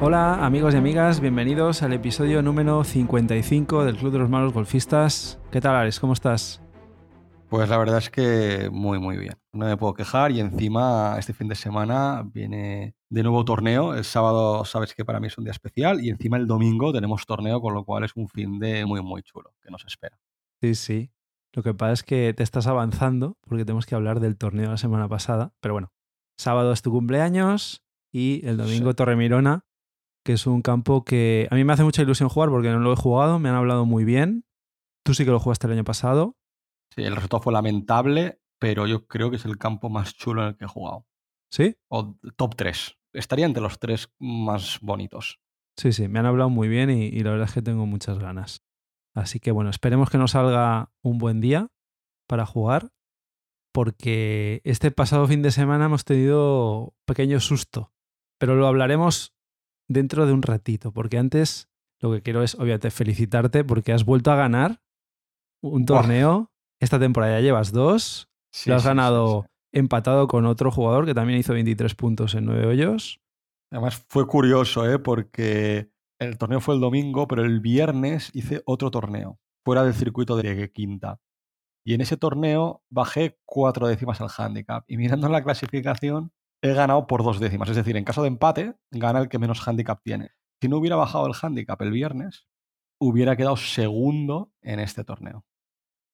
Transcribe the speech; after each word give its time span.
Hola 0.00 0.44
amigos 0.44 0.74
y 0.74 0.76
amigas, 0.76 1.20
bienvenidos 1.20 1.82
al 1.82 1.92
episodio 1.92 2.42
número 2.42 2.84
55 2.84 3.84
del 3.84 3.96
Club 3.96 4.12
de 4.12 4.18
los 4.18 4.28
Malos 4.28 4.52
Golfistas. 4.52 5.40
¿Qué 5.50 5.60
tal 5.60 5.76
Alex? 5.76 5.98
¿Cómo 5.98 6.12
estás? 6.12 6.60
Pues 7.48 7.68
la 7.68 7.78
verdad 7.78 7.98
es 7.98 8.10
que 8.10 8.68
muy 8.70 8.98
muy 8.98 9.16
bien. 9.16 9.34
No 9.52 9.66
me 9.66 9.76
puedo 9.76 9.94
quejar 9.94 10.32
y 10.32 10.40
encima 10.40 11.16
este 11.18 11.32
fin 11.32 11.48
de 11.48 11.54
semana 11.54 12.22
viene 12.24 12.94
de 13.08 13.22
nuevo 13.22 13.44
torneo. 13.44 13.94
El 13.94 14.04
sábado 14.04 14.64
sabes 14.64 14.94
que 14.94 15.04
para 15.04 15.20
mí 15.20 15.28
es 15.28 15.38
un 15.38 15.44
día 15.44 15.52
especial 15.52 16.04
y 16.04 16.10
encima 16.10 16.36
el 16.36 16.46
domingo 16.46 16.92
tenemos 16.92 17.24
torneo, 17.24 17.60
con 17.60 17.72
lo 17.72 17.84
cual 17.84 18.04
es 18.04 18.12
un 18.16 18.28
fin 18.28 18.58
de 18.58 18.84
muy 18.84 19.00
muy 19.02 19.22
chulo 19.22 19.54
que 19.62 19.70
nos 19.70 19.84
espera. 19.86 20.18
Sí, 20.60 20.74
sí. 20.74 21.10
Lo 21.54 21.62
que 21.62 21.72
pasa 21.72 21.92
es 21.92 22.02
que 22.02 22.34
te 22.34 22.42
estás 22.42 22.66
avanzando 22.66 23.38
porque 23.46 23.64
tenemos 23.64 23.86
que 23.86 23.94
hablar 23.94 24.20
del 24.20 24.36
torneo 24.36 24.64
de 24.64 24.70
la 24.72 24.76
semana 24.76 25.08
pasada. 25.08 25.52
Pero 25.60 25.74
bueno, 25.74 25.92
sábado 26.36 26.72
es 26.72 26.82
tu 26.82 26.90
cumpleaños 26.90 27.84
y 28.12 28.46
el 28.46 28.56
domingo 28.56 28.90
Sí. 28.90 28.96
Torremirona, 28.96 29.66
que 30.24 30.34
es 30.34 30.46
un 30.46 30.62
campo 30.62 31.04
que 31.04 31.48
a 31.50 31.54
mí 31.54 31.64
me 31.64 31.72
hace 31.72 31.84
mucha 31.84 32.02
ilusión 32.02 32.28
jugar 32.28 32.48
porque 32.50 32.70
no 32.70 32.78
lo 32.78 32.92
he 32.92 32.96
jugado, 32.96 33.38
me 33.38 33.48
han 33.48 33.54
hablado 33.56 33.84
muy 33.86 34.04
bien. 34.04 34.44
Tú 35.04 35.14
sí 35.14 35.24
que 35.24 35.30
lo 35.30 35.40
jugaste 35.40 35.66
el 35.66 35.74
año 35.74 35.84
pasado. 35.84 36.36
Sí, 36.94 37.02
el 37.02 37.14
resultado 37.14 37.42
fue 37.42 37.52
lamentable, 37.52 38.40
pero 38.58 38.86
yo 38.86 39.06
creo 39.06 39.30
que 39.30 39.36
es 39.36 39.44
el 39.44 39.58
campo 39.58 39.90
más 39.90 40.14
chulo 40.14 40.42
en 40.42 40.48
el 40.48 40.56
que 40.56 40.64
he 40.64 40.68
jugado. 40.68 41.06
¿Sí? 41.50 41.76
O 41.88 42.16
top 42.36 42.54
3. 42.56 42.96
Estaría 43.12 43.46
entre 43.46 43.62
los 43.62 43.78
tres 43.78 44.12
más 44.18 44.78
bonitos. 44.80 45.40
Sí, 45.76 45.92
sí, 45.92 46.08
me 46.08 46.20
han 46.20 46.26
hablado 46.26 46.50
muy 46.50 46.68
bien 46.68 46.90
y, 46.90 47.06
y 47.06 47.20
la 47.20 47.30
verdad 47.32 47.48
es 47.48 47.54
que 47.54 47.62
tengo 47.62 47.84
muchas 47.86 48.18
ganas. 48.18 48.64
Así 49.14 49.40
que 49.40 49.50
bueno, 49.52 49.70
esperemos 49.70 50.08
que 50.10 50.18
nos 50.18 50.32
salga 50.32 50.92
un 51.02 51.18
buen 51.18 51.40
día 51.40 51.68
para 52.26 52.46
jugar, 52.46 52.90
porque 53.74 54.60
este 54.62 54.92
pasado 54.92 55.26
fin 55.26 55.42
de 55.42 55.50
semana 55.50 55.86
hemos 55.86 56.04
tenido 56.04 56.84
un 56.84 56.92
pequeño 57.06 57.40
susto, 57.40 57.92
pero 58.38 58.54
lo 58.54 58.68
hablaremos 58.68 59.34
dentro 59.88 60.26
de 60.26 60.32
un 60.32 60.42
ratito, 60.42 60.92
porque 60.92 61.18
antes 61.18 61.68
lo 62.00 62.12
que 62.12 62.22
quiero 62.22 62.44
es 62.44 62.54
obviamente 62.54 62.92
felicitarte 62.92 63.64
porque 63.64 63.92
has 63.92 64.04
vuelto 64.04 64.30
a 64.30 64.36
ganar 64.36 64.80
un 65.60 65.86
torneo. 65.86 66.52
Esta 66.80 67.00
temporada 67.00 67.38
ya 67.38 67.42
llevas 67.42 67.72
dos, 67.72 68.28
Sí, 68.52 68.70
lo 68.70 68.76
has 68.76 68.82
sí, 68.82 68.88
ganado 68.88 69.42
sí. 69.42 69.80
empatado 69.80 70.28
con 70.28 70.46
otro 70.46 70.70
jugador 70.70 71.04
que 71.06 71.14
también 71.14 71.40
hizo 71.40 71.52
23 71.52 71.96
puntos 71.96 72.36
en 72.36 72.44
nueve 72.44 72.66
hoyos. 72.66 73.20
Además 73.72 74.04
fue 74.08 74.28
curioso, 74.28 74.88
¿eh? 74.88 75.00
porque 75.00 75.90
el 76.20 76.38
torneo 76.38 76.60
fue 76.60 76.76
el 76.76 76.80
domingo, 76.80 77.26
pero 77.26 77.42
el 77.42 77.58
viernes 77.58 78.30
hice 78.34 78.62
otro 78.66 78.92
torneo, 78.92 79.40
fuera 79.64 79.82
del 79.82 79.94
circuito 79.94 80.36
de 80.36 80.70
quinta. 80.70 81.18
Y 81.86 81.94
en 81.94 82.00
ese 82.00 82.16
torneo 82.16 82.82
bajé 82.90 83.38
cuatro 83.44 83.86
décimas 83.86 84.20
el 84.20 84.28
handicap. 84.36 84.84
Y 84.88 84.96
mirando 84.96 85.28
la 85.28 85.42
clasificación, 85.44 86.32
he 86.62 86.72
ganado 86.72 87.06
por 87.06 87.22
dos 87.22 87.40
décimas. 87.40 87.68
Es 87.68 87.76
decir, 87.76 87.96
en 87.96 88.04
caso 88.04 88.22
de 88.22 88.28
empate, 88.28 88.74
gana 88.90 89.20
el 89.20 89.28
que 89.28 89.38
menos 89.38 89.66
handicap 89.68 90.00
tiene. 90.02 90.30
Si 90.62 90.68
no 90.68 90.78
hubiera 90.78 90.96
bajado 90.96 91.26
el 91.26 91.34
handicap 91.40 91.80
el 91.82 91.90
viernes, 91.90 92.46
hubiera 92.98 93.36
quedado 93.36 93.56
segundo 93.56 94.52
en 94.62 94.80
este 94.80 95.04
torneo, 95.04 95.44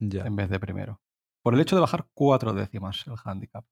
Ya. 0.00 0.24
en 0.24 0.34
vez 0.34 0.50
de 0.50 0.58
primero. 0.58 1.00
Por 1.44 1.54
el 1.54 1.60
hecho 1.60 1.76
de 1.76 1.80
bajar 1.80 2.08
cuatro 2.14 2.52
décimas 2.52 3.06
el 3.06 3.14
handicap. 3.24 3.64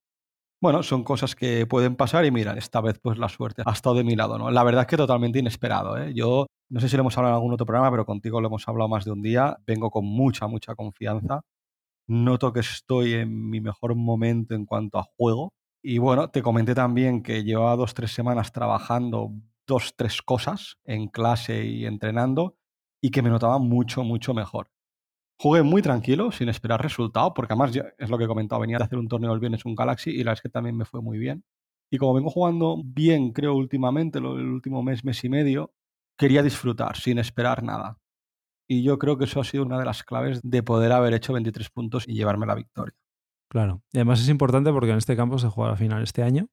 Bueno, 0.61 0.83
son 0.83 1.05
cosas 1.05 1.35
que 1.37 1.67
pueden 1.67 1.97
pasar 1.97 2.25
y 2.25 2.31
mira, 2.31 2.55
esta 2.55 2.81
vez 2.81 2.99
pues 3.01 3.19
la 3.19 3.29
suerte 3.29 3.63
ha 3.65 3.73
estado 3.73 3.97
de 3.97 4.05
mi 4.05 4.17
lado, 4.17 4.39
¿no? 4.39 4.51
La 4.51 4.65
verdad 4.65 4.83
es 4.83 4.87
que 4.89 4.97
totalmente 4.97 5.39
inesperado, 5.39 5.97
¿eh? 5.99 6.13
Yo 6.15 6.47
no 6.71 6.81
sé 6.81 6.89
si 6.89 6.97
lo 6.97 7.03
hemos 7.03 7.17
hablado 7.17 7.35
en 7.35 7.37
algún 7.37 7.53
otro 7.53 7.67
programa, 7.67 7.91
pero 7.91 8.05
contigo 8.07 8.41
lo 8.41 8.49
hemos 8.49 8.67
hablado 8.69 8.89
más 8.89 9.05
de 9.05 9.13
un 9.13 9.23
día. 9.23 9.57
Vengo 9.67 9.91
con 9.91 10.05
mucha, 10.05 10.47
mucha 10.49 10.75
confianza. 10.75 11.43
Noto 12.09 12.53
que 12.53 12.61
estoy 12.61 13.15
en 13.15 13.51
mi 13.51 13.61
mejor 13.61 13.95
momento 13.95 14.55
en 14.55 14.67
cuanto 14.67 14.99
a 14.99 15.05
juego. 15.17 15.53
Y 15.83 15.99
bueno, 15.99 16.31
te 16.31 16.43
comenté 16.43 16.75
también 16.75 17.23
que 17.23 17.45
llevaba 17.45 17.77
dos, 17.77 17.95
tres 17.95 18.13
semanas 18.13 18.51
trabajando 18.53 19.31
dos, 19.67 19.95
tres 19.97 20.23
cosas 20.23 20.79
en 20.85 21.09
clase 21.09 21.65
y 21.65 21.85
entrenando 21.85 22.57
y 23.01 23.11
que 23.11 23.23
me 23.23 23.31
notaba 23.31 23.59
mucho, 23.59 24.03
mucho 24.03 24.35
mejor. 24.35 24.71
Jugué 25.41 25.63
muy 25.63 25.83
tranquilo, 25.83 26.33
sin 26.33 26.49
esperar 26.49 26.83
resultado, 26.83 27.33
porque 27.35 27.53
además 27.53 27.73
es 27.99 28.11
lo 28.11 28.19
que 28.19 28.25
he 28.25 28.29
comentado, 28.29 28.61
venía 28.61 28.79
de 28.79 28.85
hacer 28.85 28.99
un 28.99 29.09
torneo 29.09 29.33
el 29.33 29.41
viernes, 29.41 29.65
un 29.65 29.77
Galaxy, 29.77 30.11
y 30.11 30.19
la 30.19 30.33
verdad 30.33 30.35
es 30.35 30.43
que 30.43 30.49
también 30.49 30.77
me 30.77 30.85
fue 30.85 31.01
muy 31.01 31.19
bien. 31.19 31.45
Y 31.91 31.99
como 31.99 32.15
vengo 32.15 32.31
jugando 32.31 32.83
bien, 32.85 33.33
creo, 33.33 33.55
últimamente, 33.55 34.19
el 34.19 34.27
último 34.27 34.83
mes, 34.83 35.05
mes 35.05 35.23
y 35.25 35.29
medio, 35.29 35.73
quería 36.19 36.43
disfrutar, 36.43 36.97
sin 36.97 37.19
esperar 37.19 37.63
nada. 37.63 37.99
Y 38.69 38.83
yo 38.83 38.99
creo 38.99 39.17
que 39.17 39.25
eso 39.25 39.41
ha 39.41 39.45
sido 39.45 39.65
una 39.65 39.79
de 39.79 39.85
las 39.85 40.05
claves 40.05 40.41
de 40.43 40.63
poder 40.63 40.93
haber 40.93 41.15
hecho 41.15 41.33
23 41.33 41.71
puntos 41.71 42.05
y 42.07 42.15
llevarme 42.15 42.47
la 42.47 42.55
victoria. 42.55 42.95
Claro. 43.51 43.83
Y 43.93 43.99
además 43.99 44.21
es 44.21 44.29
importante 44.29 44.71
porque 44.73 44.91
en 44.91 44.99
este 44.99 45.17
campo 45.17 45.39
se 45.39 45.49
juega 45.49 45.71
la 45.71 45.77
final 45.77 46.03
este 46.03 46.23
año, 46.23 46.49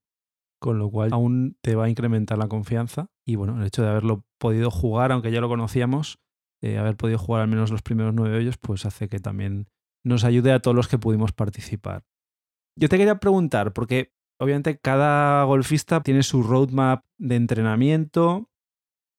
con 0.60 0.80
lo 0.80 0.90
cual 0.90 1.10
aún 1.12 1.58
te 1.62 1.76
va 1.76 1.86
a 1.86 1.90
incrementar 1.90 2.38
la 2.38 2.48
confianza. 2.48 3.08
Y 3.26 3.36
bueno, 3.36 3.60
el 3.60 3.68
hecho 3.68 3.82
de 3.82 3.90
haberlo 3.90 4.24
podido 4.38 4.72
jugar, 4.72 5.12
aunque 5.12 5.32
ya 5.32 5.42
lo 5.42 5.50
conocíamos, 5.50 6.20
eh, 6.62 6.78
haber 6.78 6.96
podido 6.96 7.20
jugar 7.20 7.42
al 7.42 7.50
menos 7.50 7.70
los 7.70 7.82
primeros 7.82 8.14
nueve 8.14 8.38
hoyos, 8.38 8.58
pues 8.58 8.86
hace 8.86 9.10
que 9.10 9.20
también 9.20 9.68
nos 10.06 10.24
ayude 10.24 10.54
a 10.54 10.60
todos 10.60 10.76
los 10.76 10.88
que 10.88 10.98
pudimos 10.98 11.34
participar. 11.34 12.06
Yo 12.78 12.88
te 12.88 12.98
quería 12.98 13.20
preguntar, 13.20 13.74
porque 13.74 14.14
obviamente 14.40 14.80
cada 14.80 15.44
golfista 15.44 16.02
tiene 16.02 16.24
su 16.24 16.44
roadmap 16.44 17.06
de 17.18 17.36
entrenamiento, 17.36 18.50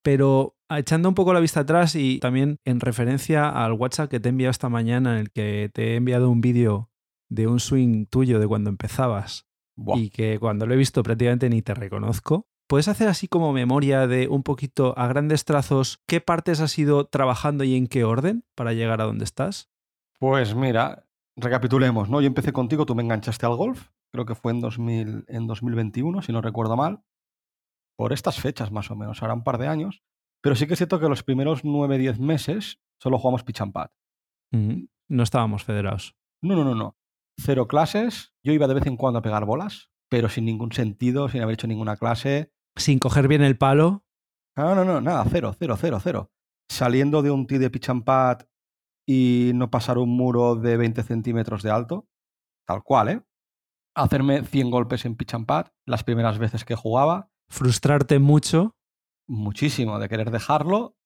pero 0.03 0.56
echando 0.71 1.09
un 1.09 1.15
poco 1.15 1.33
la 1.33 1.41
vista 1.41 1.61
atrás 1.61 1.95
y 1.95 2.19
también 2.19 2.59
en 2.65 2.81
referencia 2.81 3.49
al 3.49 3.73
WhatsApp 3.73 4.11
que 4.11 4.21
te 4.21 4.29
he 4.29 4.31
enviado 4.31 4.51
esta 4.51 4.69
mañana, 4.69 5.15
en 5.15 5.19
el 5.19 5.31
que 5.31 5.71
te 5.73 5.93
he 5.93 5.97
enviado 5.97 6.31
un 6.31 6.41
vídeo 6.41 6.91
de 7.29 7.47
un 7.47 7.61
swing 7.61 8.07
tuyo 8.07 8.39
de 8.39 8.47
cuando 8.47 8.71
empezabas 8.71 9.47
y 9.77 10.11
que 10.11 10.39
cuando 10.39 10.67
lo 10.67 10.75
he 10.75 10.77
visto 10.77 11.03
prácticamente 11.03 11.51
ni 11.51 11.63
te 11.63 11.75
reconozco. 11.75 12.47
¿Puedes 12.69 12.89
hacer 12.89 13.09
así 13.09 13.29
como 13.29 13.53
memoria 13.53 14.09
de 14.09 14.27
un 14.27 14.43
poquito 14.43 14.99
a 14.99 15.07
grandes 15.07 15.45
trazos 15.45 16.03
qué 16.07 16.21
partes 16.21 16.61
has 16.61 16.77
ido 16.79 17.07
trabajando 17.07 17.63
y 17.63 17.77
en 17.77 17.87
qué 17.87 18.03
orden 18.03 18.45
para 18.57 18.73
llegar 18.73 19.01
a 19.01 19.05
donde 19.05 19.25
estás? 19.25 19.71
Pues 20.19 20.55
mira, 20.57 21.07
recapitulemos, 21.37 22.11
¿no? 22.11 22.21
Yo 22.21 22.27
empecé 22.27 22.53
contigo, 22.53 22.85
tú 22.85 22.97
me 22.97 23.05
enganchaste 23.05 23.47
al 23.47 23.55
golf, 23.55 23.91
creo 24.13 24.27
que 24.27 24.35
fue 24.35 24.51
en, 24.51 24.61
2000, 24.61 25.27
en 25.29 25.47
2021, 25.47 26.23
si 26.23 26.33
no 26.33 26.41
recuerdo 26.41 26.77
mal, 26.77 27.05
por 27.97 28.13
estas 28.13 28.41
fechas 28.41 28.73
más 28.73 28.91
o 28.91 28.97
menos, 28.97 29.23
ahora 29.23 29.35
un 29.35 29.45
par 29.45 29.59
de 29.59 29.69
años, 29.69 30.03
pero 30.43 30.55
sí 30.55 30.67
que 30.67 30.75
es 30.75 30.79
cierto 30.79 31.01
que 31.01 31.09
los 31.09 31.23
primeros 31.23 31.65
9-10 31.65 32.19
meses 32.19 32.81
solo 33.01 33.19
jugamos 33.19 33.43
pitch 33.45 33.61
and 33.63 33.73
pad. 33.73 33.91
Mm, 34.53 34.85
No 35.09 35.23
estábamos 35.23 35.65
federados. 35.65 36.17
No, 36.43 36.55
no, 36.57 36.65
no, 36.65 36.75
no. 36.75 36.97
Cero 37.39 37.69
clases, 37.69 38.33
yo 38.43 38.53
iba 38.53 38.67
de 38.67 38.75
vez 38.75 38.87
en 38.87 38.97
cuando 38.97 39.19
a 39.19 39.23
pegar 39.23 39.45
bolas, 39.45 39.91
pero 40.09 40.29
sin 40.29 40.45
ningún 40.47 40.73
sentido, 40.73 41.29
sin 41.29 41.43
haber 41.43 41.55
hecho 41.55 41.67
ninguna 41.67 41.97
clase. 41.97 42.53
Sin 42.77 42.99
coger 42.99 43.29
bien 43.29 43.43
el 43.43 43.59
palo. 43.59 44.05
No, 44.57 44.75
no, 44.75 44.85
no, 44.85 45.01
nada, 45.01 45.25
cero, 45.31 45.55
cero, 45.59 45.77
cero, 45.79 45.99
cero. 46.03 46.33
Saliendo 46.71 47.23
de 47.23 47.31
un 47.31 47.47
tee 47.47 47.59
de 47.59 47.71
pitch 47.71 47.91
and 47.91 48.05
pad 48.05 48.41
y 49.07 49.53
no 49.55 49.71
pasar 49.71 49.99
un 49.99 50.09
muro 50.17 50.57
de 50.57 50.77
20 50.77 51.03
centímetros 51.03 51.63
de 51.63 51.71
alto, 51.71 52.09
tal 52.67 52.83
cual, 52.83 53.09
¿eh? 53.09 53.23
Hacerme 53.95 54.43
100 54.43 54.71
golpes 54.71 55.05
en 55.05 55.15
pitch 55.17 55.35
and 55.35 55.47
pad 55.47 55.69
las 55.87 56.05
primeras 56.05 56.39
veces 56.39 56.65
que 56.65 56.75
jugaba, 56.75 57.31
Frustrarte 57.49 58.19
mucho. 58.19 58.75
Muchísimo 59.27 59.99
de 59.99 60.09
querer 60.09 60.31
dejarlo. 60.31 60.97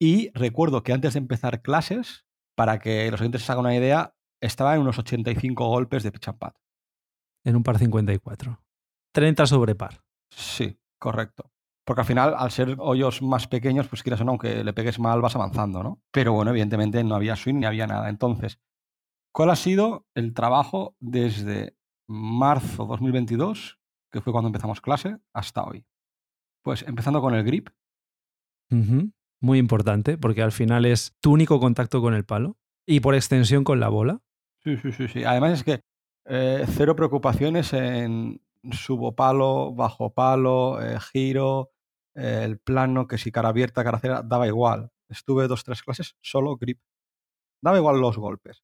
Y 0.00 0.30
recuerdo 0.32 0.82
que 0.82 0.92
antes 0.92 1.14
de 1.14 1.18
empezar 1.18 1.62
clases, 1.62 2.26
para 2.54 2.78
que 2.78 3.10
los 3.10 3.20
oyentes 3.20 3.42
se 3.42 3.52
hagan 3.52 3.64
una 3.64 3.74
idea, 3.74 4.14
estaba 4.40 4.74
en 4.74 4.80
unos 4.80 4.98
85 4.98 5.68
golpes 5.68 6.02
de 6.02 6.12
pitch 6.12 6.28
and 6.28 6.38
pad. 6.38 6.52
En 7.44 7.56
un 7.56 7.62
par 7.62 7.78
54. 7.78 8.62
30 9.12 9.46
sobre 9.46 9.74
par. 9.74 10.02
Sí, 10.30 10.78
correcto. 10.98 11.50
Porque 11.84 12.02
al 12.02 12.06
final, 12.06 12.34
al 12.36 12.50
ser 12.50 12.76
hoyos 12.78 13.22
más 13.22 13.48
pequeños, 13.48 13.88
pues 13.88 14.02
quieras 14.02 14.20
o 14.20 14.24
no, 14.24 14.32
aunque 14.32 14.62
le 14.62 14.72
pegues 14.74 14.98
mal, 14.98 15.22
vas 15.22 15.36
avanzando, 15.36 15.82
¿no? 15.82 16.02
Pero 16.10 16.34
bueno, 16.34 16.50
evidentemente 16.50 17.02
no 17.02 17.14
había 17.14 17.34
swing 17.34 17.54
ni 17.54 17.66
había 17.66 17.86
nada. 17.86 18.10
Entonces, 18.10 18.60
¿cuál 19.32 19.50
ha 19.50 19.56
sido 19.56 20.06
el 20.14 20.34
trabajo 20.34 20.96
desde 21.00 21.76
marzo 22.06 22.84
2022, 22.84 23.80
que 24.12 24.20
fue 24.20 24.32
cuando 24.32 24.48
empezamos 24.48 24.80
clase, 24.82 25.16
hasta 25.32 25.64
hoy? 25.64 25.86
Pues 26.62 26.82
empezando 26.82 27.20
con 27.20 27.34
el 27.34 27.44
grip. 27.44 27.68
Muy 29.40 29.58
importante, 29.58 30.18
porque 30.18 30.42
al 30.42 30.52
final 30.52 30.84
es 30.84 31.16
tu 31.20 31.32
único 31.32 31.60
contacto 31.60 32.00
con 32.00 32.14
el 32.14 32.24
palo 32.24 32.58
y 32.86 33.00
por 33.00 33.14
extensión 33.14 33.64
con 33.64 33.80
la 33.80 33.88
bola. 33.88 34.20
Sí, 34.62 34.76
sí, 34.76 34.92
sí, 34.92 35.08
sí. 35.08 35.24
Además 35.24 35.52
es 35.52 35.64
que 35.64 35.80
eh, 36.26 36.66
cero 36.68 36.96
preocupaciones 36.96 37.72
en 37.72 38.42
subo 38.72 39.14
palo, 39.14 39.72
bajo 39.74 40.12
palo, 40.12 40.82
eh, 40.82 40.98
giro, 41.00 41.70
eh, 42.14 42.42
el 42.44 42.58
plano, 42.58 43.06
que 43.06 43.18
si 43.18 43.30
cara 43.30 43.48
abierta, 43.50 43.84
cara 43.84 43.98
cerrada, 43.98 44.22
daba 44.22 44.46
igual. 44.46 44.90
Estuve 45.08 45.48
dos, 45.48 45.64
tres 45.64 45.82
clases, 45.82 46.16
solo 46.20 46.56
grip. 46.56 46.80
Daba 47.62 47.78
igual 47.78 48.00
los 48.00 48.18
golpes. 48.18 48.62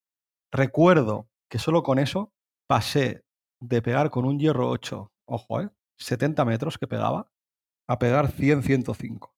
Recuerdo 0.51 1.29
que 1.49 1.59
solo 1.59 1.83
con 1.83 1.99
eso 1.99 2.33
pasé 2.67 3.25
de 3.59 3.81
pegar 3.81 4.09
con 4.09 4.25
un 4.25 4.39
hierro 4.39 4.69
8, 4.69 5.11
ojo, 5.25 5.61
¿eh? 5.61 5.69
70 5.97 6.43
metros 6.45 6.77
que 6.77 6.87
pegaba, 6.87 7.31
a 7.87 7.99
pegar 7.99 8.31
100, 8.31 8.63
105. 8.63 9.35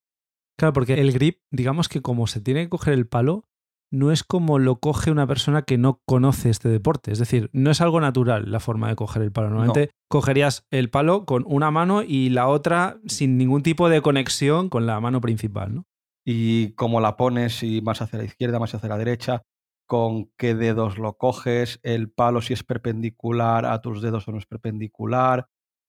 Claro, 0.58 0.72
porque 0.72 0.94
el 0.94 1.12
grip, 1.12 1.40
digamos 1.50 1.88
que 1.88 2.02
como 2.02 2.26
se 2.26 2.40
tiene 2.40 2.64
que 2.64 2.68
coger 2.68 2.94
el 2.94 3.06
palo, 3.06 3.48
no 3.90 4.12
es 4.12 4.22
como 4.22 4.58
lo 4.58 4.80
coge 4.80 5.10
una 5.10 5.26
persona 5.26 5.62
que 5.62 5.78
no 5.78 6.02
conoce 6.04 6.50
este 6.50 6.68
deporte. 6.68 7.12
Es 7.12 7.18
decir, 7.18 7.48
no 7.52 7.70
es 7.70 7.80
algo 7.80 8.00
natural 8.00 8.50
la 8.50 8.60
forma 8.60 8.88
de 8.88 8.96
coger 8.96 9.22
el 9.22 9.32
palo. 9.32 9.50
Normalmente 9.50 9.90
cogerías 10.08 10.66
el 10.70 10.90
palo 10.90 11.24
con 11.24 11.44
una 11.46 11.70
mano 11.70 12.02
y 12.02 12.30
la 12.30 12.48
otra 12.48 12.98
sin 13.06 13.38
ningún 13.38 13.62
tipo 13.62 13.88
de 13.88 14.02
conexión 14.02 14.68
con 14.68 14.86
la 14.86 15.00
mano 15.00 15.20
principal, 15.20 15.74
¿no? 15.74 15.86
Y 16.24 16.72
cómo 16.72 17.00
la 17.00 17.16
pones, 17.16 17.54
si 17.54 17.80
más 17.80 18.02
hacia 18.02 18.18
la 18.18 18.24
izquierda, 18.24 18.58
más 18.58 18.74
hacia 18.74 18.90
la 18.90 18.98
derecha, 18.98 19.42
con 19.86 20.30
qué 20.36 20.54
dedos 20.54 20.98
lo 20.98 21.16
coges, 21.16 21.80
el 21.82 22.10
palo 22.10 22.42
si 22.42 22.52
es 22.52 22.62
perpendicular 22.62 23.64
a 23.64 23.80
tus 23.80 24.02
dedos 24.02 24.28
o 24.28 24.32
no 24.32 24.38
es 24.38 24.44
perpendicular, 24.44 25.48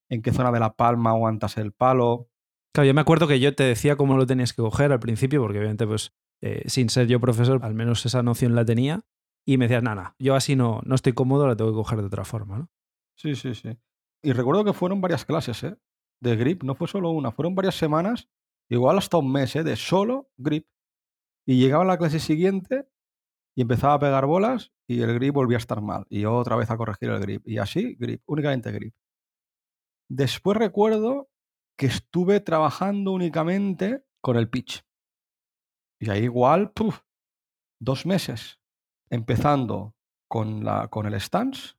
en 0.10 0.22
qué 0.22 0.32
zona 0.32 0.52
de 0.54 0.62
la 0.62 0.74
palma 0.74 1.10
aguantas 1.10 1.58
el 1.58 1.74
palo. 1.74 2.30
Claro, 2.74 2.88
yo 2.88 2.94
me 2.94 3.02
acuerdo 3.02 3.28
que 3.28 3.40
yo 3.40 3.56
te 3.56 3.64
decía 3.64 3.96
cómo 3.96 4.16
lo 4.18 4.26
tenías 4.26 4.54
que 4.54 4.62
coger 4.62 4.92
al 4.92 5.00
principio, 5.00 5.42
porque 5.42 5.58
obviamente, 5.58 5.88
pues, 5.88 6.14
eh, 6.42 6.64
sin 6.68 6.90
ser 6.90 7.08
yo 7.08 7.20
profesor, 7.20 7.60
al 7.64 7.74
menos 7.74 8.06
esa 8.06 8.24
noción 8.24 8.56
la 8.56 8.66
tenía. 8.66 9.02
Y 9.46 9.58
me 9.58 9.66
decías, 9.66 9.82
nada, 9.84 10.16
yo 10.20 10.36
así 10.36 10.56
no, 10.56 10.82
no 10.86 10.96
estoy 10.96 11.14
cómodo, 11.14 11.48
la 11.48 11.56
tengo 11.56 11.72
que 11.72 11.78
coger 11.78 12.00
de 12.00 12.06
otra 12.06 12.26
forma, 12.26 12.60
¿no? 12.60 12.70
Sí, 13.18 13.36
sí, 13.36 13.56
sí. 13.56 13.78
Y 14.24 14.34
recuerdo 14.34 14.64
que 14.64 14.74
fueron 14.74 15.02
varias 15.02 15.26
clases, 15.26 15.64
¿eh? 15.64 15.76
De 16.22 16.36
grip, 16.36 16.64
no 16.64 16.76
fue 16.76 16.88
solo 16.88 17.10
una, 17.12 17.32
fueron 17.32 17.56
varias 17.56 17.76
semanas, 17.76 18.30
igual 18.70 18.98
hasta 18.98 19.18
un 19.18 19.32
mes, 19.32 19.56
¿eh? 19.56 19.64
De 19.64 19.76
solo 19.76 20.30
grip. 20.38 20.68
Y 21.48 21.60
llegaba 21.60 21.86
la 21.86 21.98
clase 21.98 22.20
siguiente 22.20 22.88
y 23.56 23.62
empezaba 23.64 23.96
a 23.96 24.00
pegar 24.00 24.26
bolas 24.26 24.72
y 24.88 25.02
el 25.02 25.14
grip 25.16 25.34
volvía 25.34 25.58
a 25.58 25.60
estar 25.60 25.82
mal. 25.82 26.06
Y 26.10 26.26
otra 26.26 26.56
vez 26.56 26.70
a 26.70 26.78
corregir 26.78 27.10
el 27.10 27.20
grip. 27.20 27.48
Y 27.48 27.58
así, 27.58 27.96
grip, 28.00 28.22
únicamente 28.28 28.72
grip. 28.72 28.94
Después 30.10 30.58
recuerdo 30.58 31.29
que 31.80 31.86
estuve 31.86 32.42
trabajando 32.42 33.14
únicamente 33.14 34.04
con 34.22 34.36
el 34.36 34.50
pitch. 34.50 34.84
Y 36.02 36.10
ahí 36.10 36.26
igual, 36.26 36.72
puf, 36.72 37.00
dos 37.80 38.06
meses. 38.06 38.60
Empezando 39.10 39.96
con, 40.30 40.66
la, 40.66 40.90
con 40.90 41.06
el 41.06 41.20
stance. 41.22 41.76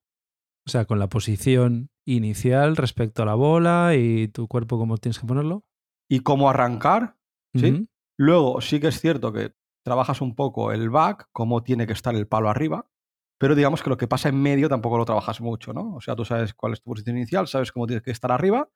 O 0.66 0.70
sea, 0.70 0.86
con 0.86 0.98
la 0.98 1.10
posición 1.10 1.90
inicial 2.06 2.76
respecto 2.76 3.22
a 3.22 3.26
la 3.26 3.34
bola 3.34 3.94
y 3.94 4.28
tu 4.28 4.48
cuerpo, 4.48 4.78
cómo 4.78 4.96
tienes 4.96 5.18
que 5.18 5.26
ponerlo. 5.26 5.64
Y 6.08 6.20
cómo 6.20 6.48
arrancar, 6.48 7.18
¿sí? 7.54 7.86
Luego 8.18 8.62
sí 8.62 8.80
que 8.80 8.88
es 8.88 9.00
cierto 9.00 9.34
que 9.34 9.54
trabajas 9.84 10.22
un 10.22 10.34
poco 10.34 10.72
el 10.72 10.88
back, 10.88 11.28
cómo 11.32 11.62
tiene 11.62 11.86
que 11.86 11.92
estar 11.92 12.14
el 12.14 12.26
palo 12.26 12.48
arriba, 12.48 12.90
pero 13.38 13.54
digamos 13.54 13.82
que 13.82 13.90
lo 13.90 13.98
que 13.98 14.08
pasa 14.08 14.30
en 14.30 14.40
medio 14.40 14.68
tampoco 14.70 14.96
lo 14.96 15.04
trabajas 15.04 15.42
mucho, 15.42 15.74
¿no? 15.74 15.94
O 15.94 16.00
sea, 16.00 16.16
tú 16.16 16.24
sabes 16.24 16.54
cuál 16.54 16.72
es 16.72 16.82
tu 16.82 16.90
posición 16.90 17.18
inicial, 17.18 17.48
sabes 17.48 17.70
cómo 17.70 17.86
tienes 17.86 18.02
que 18.02 18.10
estar 18.10 18.32
arriba 18.32 18.70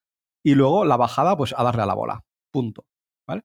y 0.44 0.54
luego 0.54 0.84
la 0.84 0.96
bajada, 0.96 1.36
pues 1.36 1.54
a 1.56 1.64
darle 1.64 1.82
a 1.82 1.86
la 1.86 1.94
bola, 1.94 2.24
punto, 2.52 2.84
¿vale? 3.26 3.42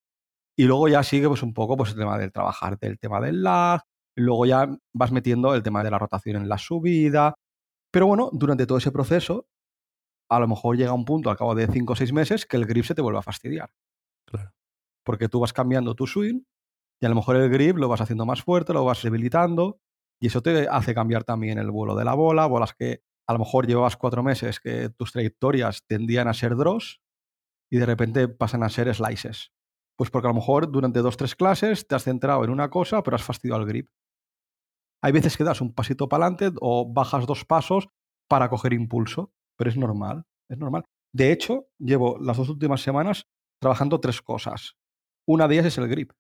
Y 0.58 0.66
luego 0.66 0.88
ya 0.90 1.02
sigue 1.04 1.28
pues 1.28 1.42
un 1.44 1.54
poco 1.54 1.78
pues 1.78 1.92
el 1.92 1.98
tema 1.98 2.18
del 2.18 2.32
trabajar, 2.32 2.78
del 2.78 3.00
tema 3.00 3.22
del 3.22 3.42
lag, 3.42 3.82
luego 4.16 4.46
ya 4.46 4.70
vas 4.94 5.12
metiendo 5.12 5.56
el 5.56 5.64
tema 5.64 5.84
de 5.84 5.92
la 5.92 5.98
rotación 5.98 6.36
en 6.36 6.50
la 6.50 6.58
subida, 6.58 7.36
pero 7.92 8.08
bueno, 8.08 8.30
durante 8.34 8.68
todo 8.68 8.78
ese 8.78 8.92
proceso, 8.92 9.48
a 10.30 10.40
lo 10.40 10.48
mejor 10.48 10.78
llega 10.78 10.94
un 10.94 11.06
punto 11.06 11.30
al 11.30 11.38
cabo 11.38 11.56
de 11.56 11.68
5 11.68 11.94
o 11.94 11.96
6 11.96 12.14
meses 12.14 12.46
que 12.46 12.58
el 12.58 12.66
grip 12.66 12.86
se 12.86 12.94
te 12.94 13.02
vuelve 13.02 13.20
a 13.20 13.24
fastidiar. 13.24 13.72
Claro. 14.28 14.52
Porque 15.04 15.30
tú 15.30 15.40
vas 15.40 15.54
cambiando 15.54 15.96
tu 15.96 16.06
swing 16.06 16.42
y 17.02 17.06
a 17.06 17.10
lo 17.10 17.16
mejor 17.16 17.38
el 17.38 17.50
grip 17.50 17.78
lo 17.78 17.88
vas 17.88 18.02
haciendo 18.02 18.26
más 18.26 18.44
fuerte, 18.44 18.74
lo 18.74 18.86
vas 18.86 19.02
debilitando 19.02 19.80
y 20.22 20.28
eso 20.28 20.42
te 20.42 20.68
hace 20.68 20.94
cambiar 20.94 21.24
también 21.24 21.58
el 21.58 21.72
vuelo 21.72 21.96
de 21.96 22.06
la 22.06 22.14
bola, 22.14 22.46
bolas 22.46 22.74
que 22.74 23.02
a 23.30 23.34
lo 23.34 23.40
mejor 23.40 23.68
llevabas 23.68 23.96
cuatro 23.96 24.24
meses 24.24 24.60
que 24.60 24.90
tus 24.90 25.12
trayectorias 25.12 25.86
tendían 25.86 26.28
a 26.28 26.34
ser 26.34 26.56
draws 26.56 27.00
y 27.72 27.78
de 27.78 27.86
repente 27.86 28.28
pasan 28.28 28.64
a 28.64 28.70
ser 28.70 28.92
slices. 28.92 29.54
Pues 29.96 30.10
porque 30.10 30.28
a 30.28 30.32
lo 30.32 30.34
mejor 30.34 30.72
durante 30.72 31.02
dos, 31.02 31.16
tres 31.16 31.36
clases 31.36 31.88
te 31.88 31.94
has 31.94 32.06
centrado 32.06 32.44
en 32.44 32.50
una 32.50 32.72
cosa, 32.72 33.04
pero 33.04 33.14
has 33.14 33.22
fastidiado 33.22 33.62
el 33.62 33.68
grip. 33.68 33.90
Hay 35.04 35.12
veces 35.12 35.38
que 35.38 35.44
das 35.44 35.62
un 35.62 35.76
pasito 35.76 36.10
para 36.10 36.26
adelante 36.26 36.58
o 36.60 36.92
bajas 36.92 37.28
dos 37.28 37.46
pasos 37.46 37.88
para 38.28 38.50
coger 38.50 38.74
impulso, 38.74 39.32
pero 39.56 39.70
es 39.70 39.78
normal, 39.78 40.26
es 40.50 40.58
normal. 40.58 40.86
De 41.14 41.32
hecho, 41.32 41.68
llevo 41.78 42.18
las 42.20 42.38
dos 42.38 42.50
últimas 42.50 42.82
semanas 42.82 43.28
trabajando 43.62 44.00
tres 44.00 44.24
cosas. 44.24 44.76
Una 45.28 45.48
de 45.48 45.54
ellas 45.54 45.68
es 45.68 45.78
el 45.78 45.88
grip. 45.88 46.14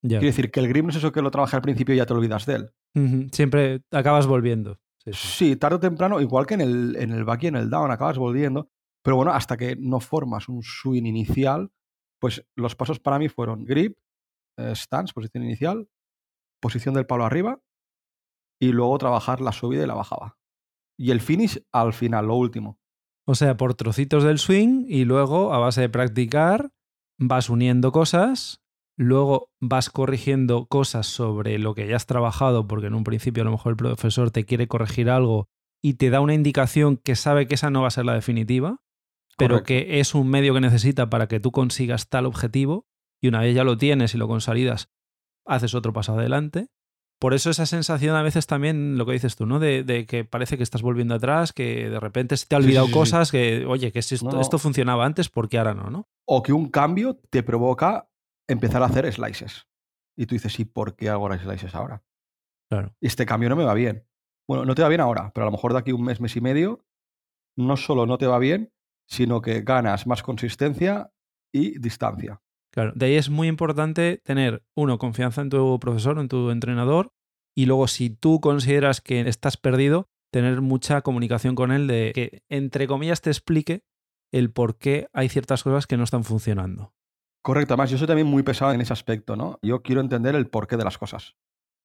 Quiere 0.00 0.24
decir 0.24 0.50
que 0.50 0.60
el 0.60 0.68
grip 0.68 0.84
no 0.84 0.90
es 0.90 0.96
eso 0.96 1.12
que 1.12 1.20
lo 1.20 1.30
trabajas 1.30 1.52
al 1.52 1.62
principio 1.62 1.94
y 1.94 1.98
ya 1.98 2.06
te 2.06 2.14
olvidas 2.14 2.46
de 2.46 2.54
él. 2.54 2.70
Siempre 3.30 3.82
acabas 3.90 4.26
volviendo. 4.26 4.80
Sí, 5.12 5.56
tarde 5.56 5.76
o 5.76 5.80
temprano, 5.80 6.20
igual 6.20 6.46
que 6.46 6.54
en 6.54 6.60
el, 6.60 6.96
en 6.96 7.10
el 7.12 7.24
back 7.24 7.44
y 7.44 7.46
en 7.48 7.56
el 7.56 7.70
down, 7.70 7.90
acabas 7.90 8.18
volviendo. 8.18 8.68
Pero 9.02 9.16
bueno, 9.16 9.32
hasta 9.32 9.56
que 9.56 9.76
no 9.76 10.00
formas 10.00 10.48
un 10.48 10.62
swing 10.62 11.04
inicial, 11.04 11.70
pues 12.20 12.44
los 12.54 12.76
pasos 12.76 13.00
para 13.00 13.18
mí 13.18 13.28
fueron 13.28 13.64
grip, 13.64 13.98
eh, 14.58 14.74
stance, 14.74 15.14
posición 15.14 15.44
inicial, 15.44 15.88
posición 16.60 16.94
del 16.94 17.06
palo 17.06 17.24
arriba 17.24 17.60
y 18.60 18.72
luego 18.72 18.98
trabajar 18.98 19.40
la 19.40 19.52
subida 19.52 19.84
y 19.84 19.86
la 19.86 19.94
bajada. 19.94 20.36
Y 20.98 21.12
el 21.12 21.20
finish 21.20 21.64
al 21.72 21.94
final, 21.94 22.26
lo 22.26 22.34
último. 22.34 22.78
O 23.26 23.34
sea, 23.34 23.56
por 23.56 23.74
trocitos 23.74 24.22
del 24.22 24.38
swing 24.38 24.84
y 24.86 25.04
luego 25.04 25.54
a 25.54 25.58
base 25.58 25.80
de 25.80 25.88
practicar 25.88 26.72
vas 27.18 27.48
uniendo 27.48 27.92
cosas 27.92 28.62
luego 29.00 29.48
vas 29.60 29.88
corrigiendo 29.88 30.66
cosas 30.66 31.06
sobre 31.06 31.58
lo 31.58 31.74
que 31.74 31.88
ya 31.88 31.96
has 31.96 32.04
trabajado, 32.04 32.68
porque 32.68 32.88
en 32.88 32.94
un 32.94 33.02
principio 33.02 33.42
a 33.42 33.46
lo 33.46 33.52
mejor 33.52 33.72
el 33.72 33.76
profesor 33.76 34.30
te 34.30 34.44
quiere 34.44 34.68
corregir 34.68 35.08
algo 35.08 35.48
y 35.82 35.94
te 35.94 36.10
da 36.10 36.20
una 36.20 36.34
indicación 36.34 36.98
que 36.98 37.16
sabe 37.16 37.46
que 37.46 37.54
esa 37.54 37.70
no 37.70 37.80
va 37.80 37.88
a 37.88 37.92
ser 37.92 38.04
la 38.04 38.12
definitiva, 38.12 38.76
pero 39.38 39.62
que 39.62 40.00
es 40.00 40.14
un 40.14 40.28
medio 40.28 40.52
que 40.52 40.60
necesita 40.60 41.08
para 41.08 41.28
que 41.28 41.40
tú 41.40 41.50
consigas 41.50 42.10
tal 42.10 42.26
objetivo, 42.26 42.84
y 43.22 43.28
una 43.28 43.40
vez 43.40 43.54
ya 43.54 43.64
lo 43.64 43.78
tienes 43.78 44.14
y 44.14 44.18
lo 44.18 44.28
consolidas, 44.28 44.90
haces 45.46 45.74
otro 45.74 45.94
paso 45.94 46.12
adelante. 46.12 46.66
Por 47.18 47.32
eso 47.32 47.48
esa 47.48 47.64
sensación 47.64 48.16
a 48.16 48.22
veces 48.22 48.46
también, 48.46 48.98
lo 48.98 49.06
que 49.06 49.12
dices 49.12 49.34
tú, 49.34 49.46
¿no? 49.46 49.58
De, 49.58 50.06
que 50.06 50.24
parece 50.26 50.58
que 50.58 50.62
estás 50.62 50.82
volviendo 50.82 51.14
atrás, 51.14 51.54
que 51.54 51.88
de 51.88 52.00
repente 52.00 52.36
se 52.36 52.46
te 52.46 52.54
ha 52.54 52.58
olvidado 52.58 52.90
cosas, 52.90 53.30
que, 53.30 53.64
oye, 53.66 53.92
que 53.92 53.98
esto, 53.98 54.40
esto 54.40 54.58
funcionaba 54.58 55.06
antes, 55.06 55.30
¿por 55.30 55.48
qué 55.48 55.56
ahora 55.56 55.72
no, 55.72 55.88
no? 55.88 56.06
O 56.26 56.42
que 56.42 56.52
un 56.52 56.68
cambio 56.68 57.18
te 57.30 57.42
provoca 57.42 58.09
empezar 58.50 58.82
a 58.82 58.86
hacer 58.86 59.10
slices. 59.12 59.66
Y 60.16 60.26
tú 60.26 60.34
dices, 60.34 60.58
¿y 60.60 60.64
por 60.64 60.96
qué 60.96 61.08
hago 61.08 61.32
slices 61.36 61.74
ahora? 61.74 62.02
Claro. 62.70 62.94
Este 63.00 63.26
cambio 63.26 63.48
no 63.48 63.56
me 63.56 63.64
va 63.64 63.74
bien. 63.74 64.06
Bueno, 64.46 64.64
no 64.64 64.74
te 64.74 64.82
va 64.82 64.88
bien 64.88 65.00
ahora, 65.00 65.30
pero 65.34 65.44
a 65.44 65.48
lo 65.48 65.52
mejor 65.52 65.72
de 65.72 65.78
aquí 65.78 65.92
un 65.92 66.04
mes, 66.04 66.20
mes 66.20 66.36
y 66.36 66.40
medio, 66.40 66.84
no 67.56 67.76
solo 67.76 68.06
no 68.06 68.18
te 68.18 68.26
va 68.26 68.38
bien, 68.38 68.72
sino 69.08 69.40
que 69.42 69.62
ganas 69.62 70.06
más 70.06 70.22
consistencia 70.22 71.12
y 71.52 71.78
distancia. 71.78 72.42
Claro, 72.72 72.92
de 72.94 73.06
ahí 73.06 73.14
es 73.14 73.30
muy 73.30 73.48
importante 73.48 74.20
tener, 74.24 74.64
uno, 74.76 74.98
confianza 74.98 75.42
en 75.42 75.50
tu 75.50 75.78
profesor, 75.80 76.18
en 76.18 76.28
tu 76.28 76.50
entrenador, 76.50 77.12
y 77.56 77.66
luego 77.66 77.88
si 77.88 78.10
tú 78.10 78.40
consideras 78.40 79.00
que 79.00 79.20
estás 79.20 79.56
perdido, 79.56 80.08
tener 80.32 80.60
mucha 80.60 81.02
comunicación 81.02 81.56
con 81.56 81.72
él 81.72 81.88
de 81.88 82.12
que, 82.14 82.42
entre 82.48 82.86
comillas, 82.86 83.20
te 83.20 83.30
explique 83.30 83.82
el 84.32 84.52
por 84.52 84.78
qué 84.78 85.08
hay 85.12 85.28
ciertas 85.28 85.64
cosas 85.64 85.86
que 85.88 85.96
no 85.96 86.04
están 86.04 86.22
funcionando. 86.22 86.94
Correcto, 87.42 87.74
además 87.74 87.90
yo 87.90 87.98
soy 87.98 88.06
también 88.06 88.26
muy 88.26 88.42
pesado 88.42 88.72
en 88.72 88.80
ese 88.80 88.92
aspecto, 88.92 89.34
¿no? 89.34 89.58
Yo 89.62 89.82
quiero 89.82 90.00
entender 90.00 90.34
el 90.34 90.48
porqué 90.48 90.76
de 90.76 90.84
las 90.84 90.98
cosas. 90.98 91.36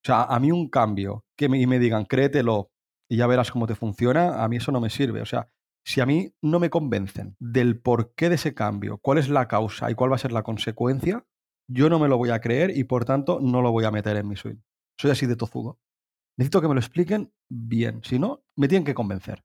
O 0.03 0.05
sea, 0.05 0.23
a 0.23 0.39
mí 0.39 0.51
un 0.51 0.69
cambio 0.69 1.25
que 1.37 1.49
me, 1.49 1.59
y 1.59 1.65
me 1.65 1.79
digan, 1.79 2.05
créetelo 2.05 2.71
y 3.09 3.17
ya 3.17 3.27
verás 3.27 3.51
cómo 3.51 3.65
te 3.65 3.75
funciona, 3.75 4.43
a 4.43 4.47
mí 4.49 4.57
eso 4.57 4.71
no 4.71 4.81
me 4.81 4.89
sirve. 4.89 5.21
O 5.21 5.25
sea, 5.25 5.49
si 5.85 6.01
a 6.01 6.05
mí 6.05 6.33
no 6.41 6.59
me 6.59 6.69
convencen 6.69 7.35
del 7.39 7.79
porqué 7.79 8.29
de 8.29 8.35
ese 8.35 8.53
cambio, 8.53 8.97
cuál 8.97 9.17
es 9.17 9.29
la 9.29 9.47
causa 9.47 9.89
y 9.89 9.95
cuál 9.95 10.11
va 10.11 10.15
a 10.15 10.19
ser 10.19 10.31
la 10.31 10.43
consecuencia, 10.43 11.25
yo 11.67 11.89
no 11.89 11.99
me 11.99 12.07
lo 12.07 12.17
voy 12.17 12.31
a 12.31 12.41
creer 12.41 12.75
y 12.75 12.83
por 12.83 13.05
tanto 13.05 13.39
no 13.39 13.61
lo 13.61 13.71
voy 13.71 13.85
a 13.85 13.91
meter 13.91 14.17
en 14.17 14.27
mi 14.27 14.35
swing. 14.35 14.57
Soy 14.99 15.11
así 15.11 15.25
de 15.25 15.35
tozudo. 15.35 15.79
Necesito 16.37 16.61
que 16.61 16.67
me 16.67 16.73
lo 16.73 16.79
expliquen 16.79 17.31
bien, 17.49 18.01
si 18.03 18.19
no, 18.19 18.43
me 18.57 18.67
tienen 18.67 18.85
que 18.85 18.93
convencer. 18.93 19.43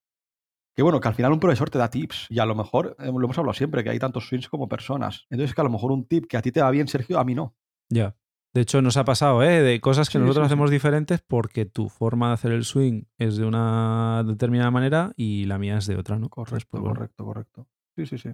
Que 0.80 0.82
bueno, 0.82 0.99
que 0.99 1.08
al 1.08 1.14
final 1.14 1.30
un 1.30 1.40
profesor 1.40 1.68
te 1.68 1.76
da 1.76 1.90
tips 1.90 2.28
y 2.30 2.38
a 2.38 2.46
lo 2.46 2.54
mejor, 2.54 2.96
eh, 2.99 3.12
lo 3.12 3.22
hemos 3.22 3.37
hablado 3.37 3.52
siempre, 3.52 3.84
que 3.84 3.90
hay 3.90 3.99
tantos 3.99 4.26
swings 4.26 4.49
como 4.49 4.66
personas. 4.66 5.26
Entonces 5.28 5.54
que 5.54 5.60
a 5.60 5.64
lo 5.64 5.68
mejor 5.68 5.92
un 5.92 6.06
tip 6.06 6.25
que 6.26 6.38
a 6.38 6.40
ti 6.40 6.52
te 6.52 6.62
va 6.62 6.70
bien, 6.70 6.88
Sergio, 6.88 7.18
a 7.18 7.25
mí 7.25 7.34
no. 7.34 7.54
Ya. 7.90 8.16
De 8.54 8.62
hecho, 8.62 8.80
nos 8.80 8.96
ha 8.96 9.04
pasado, 9.04 9.42
¿eh? 9.42 9.60
De 9.60 9.78
cosas 9.82 10.08
que 10.08 10.18
nosotros 10.18 10.46
hacemos 10.46 10.70
diferentes 10.70 11.20
porque 11.20 11.66
tu 11.66 11.90
forma 11.90 12.28
de 12.28 12.32
hacer 12.32 12.52
el 12.52 12.64
swing 12.64 13.02
es 13.18 13.37
de 13.37 13.44
una 13.44 14.25
determinada 14.26 14.70
manera 14.70 15.12
y 15.16 15.44
la 15.44 15.58
mía 15.58 15.76
es 15.76 15.87
de 15.87 15.99
otra, 15.99 16.18
¿no? 16.18 16.30
Correcto, 16.30 16.68
pues 16.70 16.82
correcto, 16.82 17.26
correcto. 17.26 17.66
Sí, 17.94 18.06
sí, 18.06 18.16
sí. 18.16 18.30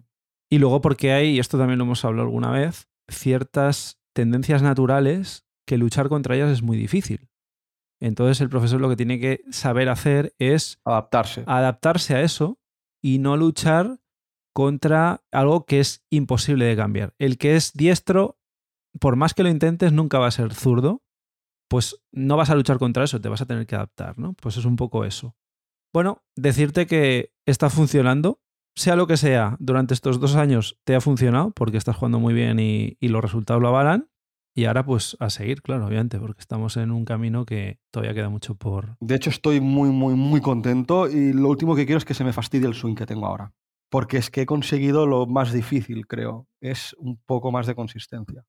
Y 0.49 0.59
luego 0.59 0.81
porque 0.81 1.11
hay, 1.11 1.31
y 1.31 1.39
esto 1.41 1.59
también 1.59 1.79
lo 1.79 1.85
hemos 1.85 2.05
hablado 2.05 2.29
alguna 2.29 2.53
vez, 2.53 2.89
ciertas 3.09 3.99
tendencias 4.13 4.63
naturales 4.63 5.49
que 5.67 5.79
luchar 5.79 6.09
contra 6.09 6.37
ellas 6.37 6.53
es 6.53 6.63
muy 6.63 6.77
difícil. 6.77 7.29
Entonces 8.01 8.41
el 8.41 8.49
profesor 8.49 8.81
lo 8.81 8.89
que 8.89 8.97
tiene 8.97 9.19
que 9.19 9.43
saber 9.51 9.89
hacer 9.89 10.35
es 10.39 10.81
adaptarse. 10.85 11.45
Adaptarse 11.47 12.15
a 12.15 12.23
eso 12.23 12.59
y 13.03 13.19
no 13.19 13.37
luchar 13.37 14.01
contra 14.53 15.23
algo 15.33 15.67
que 15.67 15.81
es 15.81 16.05
imposible 16.11 16.65
de 16.65 16.77
cambiar. 16.77 17.15
El 17.19 17.39
que 17.39 17.57
es 17.57 17.73
diestro, 17.73 18.39
por 18.99 19.17
más 19.17 19.35
que 19.35 19.43
lo 19.43 19.51
intentes, 19.51 19.93
nunca 19.93 20.19
va 20.19 20.29
a 20.29 20.31
ser 20.31 20.55
zurdo, 20.55 21.03
pues 21.69 22.03
no 22.13 22.37
vas 22.37 22.51
a 22.51 22.55
luchar 22.55 22.79
contra 22.79 23.05
eso, 23.05 23.21
te 23.21 23.29
vas 23.29 23.43
a 23.43 23.47
tener 23.47 23.67
que 23.67 23.75
adaptar, 23.75 24.19
¿no? 24.19 24.35
Pues 24.35 24.57
es 24.57 24.65
un 24.65 24.77
poco 24.77 25.05
eso. 25.05 25.37
Bueno, 25.93 26.23
decirte 26.37 26.87
que 26.87 27.33
está 27.47 27.71
funcionando, 27.71 28.41
sea 28.75 28.97
lo 28.97 29.07
que 29.07 29.17
sea, 29.17 29.57
durante 29.59 29.95
estos 29.95 30.21
dos 30.21 30.37
años 30.37 30.79
te 30.85 30.95
ha 30.95 31.01
funcionado 31.01 31.51
porque 31.51 31.77
estás 31.77 31.97
jugando 31.97 32.21
muy 32.21 32.35
bien 32.35 32.59
y, 32.59 32.97
y 33.01 33.09
los 33.09 33.23
resultados 33.23 33.63
lo 33.63 33.69
avalan. 33.69 34.09
Y 34.59 34.65
ahora 34.65 34.87
pues 34.87 35.19
a 35.21 35.29
seguir, 35.29 35.61
claro, 35.61 35.87
obviamente, 35.87 36.19
porque 36.19 36.41
estamos 36.41 36.79
en 36.79 36.91
un 36.91 37.05
camino 37.05 37.45
que 37.45 37.79
todavía 37.91 38.15
queda 38.15 38.31
mucho 38.31 38.55
por... 38.55 38.97
De 39.01 39.15
hecho, 39.15 39.29
estoy 39.29 39.61
muy, 39.61 39.91
muy, 39.91 40.15
muy 40.15 40.41
contento 40.41 41.11
y 41.11 41.35
lo 41.35 41.51
último 41.51 41.77
que 41.77 41.85
quiero 41.85 41.99
es 41.99 42.07
que 42.07 42.15
se 42.15 42.25
me 42.25 42.33
fastidie 42.33 42.67
el 42.67 42.73
swing 42.73 42.95
que 42.95 43.05
tengo 43.05 43.27
ahora. 43.27 43.53
Porque 43.91 44.17
es 44.17 44.31
que 44.31 44.41
he 44.41 44.47
conseguido 44.47 45.07
lo 45.07 45.27
más 45.27 45.53
difícil, 45.53 46.07
creo. 46.07 46.49
Es 46.63 46.97
un 46.99 47.21
poco 47.27 47.53
más 47.53 47.67
de 47.67 47.75
consistencia. 47.75 48.47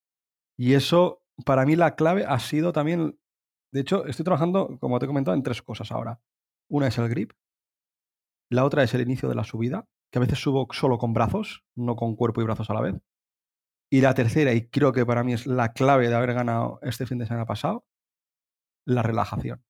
Y 0.58 0.76
eso, 0.76 1.22
para 1.46 1.66
mí, 1.66 1.76
la 1.76 1.96
clave 1.96 2.24
ha 2.26 2.40
sido 2.40 2.72
también... 2.72 3.20
De 3.74 3.82
hecho, 3.82 4.06
estoy 4.06 4.24
trabajando, 4.24 4.78
como 4.80 5.00
te 5.00 5.06
he 5.06 5.08
comentado, 5.08 5.36
en 5.36 5.44
tres 5.44 5.62
cosas 5.62 5.92
ahora. 5.92 6.22
Una 6.70 6.88
es 6.88 6.98
el 6.98 7.10
grip, 7.10 7.34
la 8.50 8.64
otra 8.64 8.84
es 8.84 8.94
el 8.94 9.02
inicio 9.02 9.28
de 9.28 9.36
la 9.36 9.44
subida, 9.44 9.90
que 10.10 10.20
a 10.20 10.22
veces 10.22 10.40
subo 10.40 10.68
solo 10.72 10.98
con 10.98 11.14
brazos, 11.14 11.66
no 11.76 11.98
con 11.98 12.16
cuerpo 12.16 12.42
y 12.42 12.46
brazos 12.46 12.70
a 12.70 12.74
la 12.74 12.82
vez. 12.82 12.96
Y 13.90 14.02
la 14.02 14.14
tercera, 14.14 14.54
y 14.54 14.68
creo 14.70 14.92
que 14.92 15.06
para 15.06 15.24
mí 15.24 15.34
es 15.34 15.48
la 15.48 15.72
clave 15.74 16.10
de 16.10 16.16
haber 16.16 16.34
ganado 16.34 16.80
este 16.82 17.06
fin 17.06 17.18
de 17.20 17.26
semana 17.26 17.46
pasado, 17.46 17.86
la 18.86 19.02
relajación. 19.02 19.64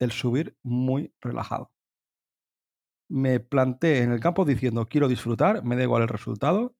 El 0.00 0.10
subir 0.10 0.56
muy 0.62 1.14
relajado. 1.20 1.72
Me 3.10 3.40
planté 3.40 4.02
en 4.02 4.12
el 4.12 4.20
campo 4.20 4.44
diciendo, 4.44 4.88
quiero 4.88 5.08
disfrutar, 5.08 5.64
me 5.64 5.76
da 5.76 5.82
igual 5.82 6.02
el 6.02 6.08
resultado, 6.08 6.76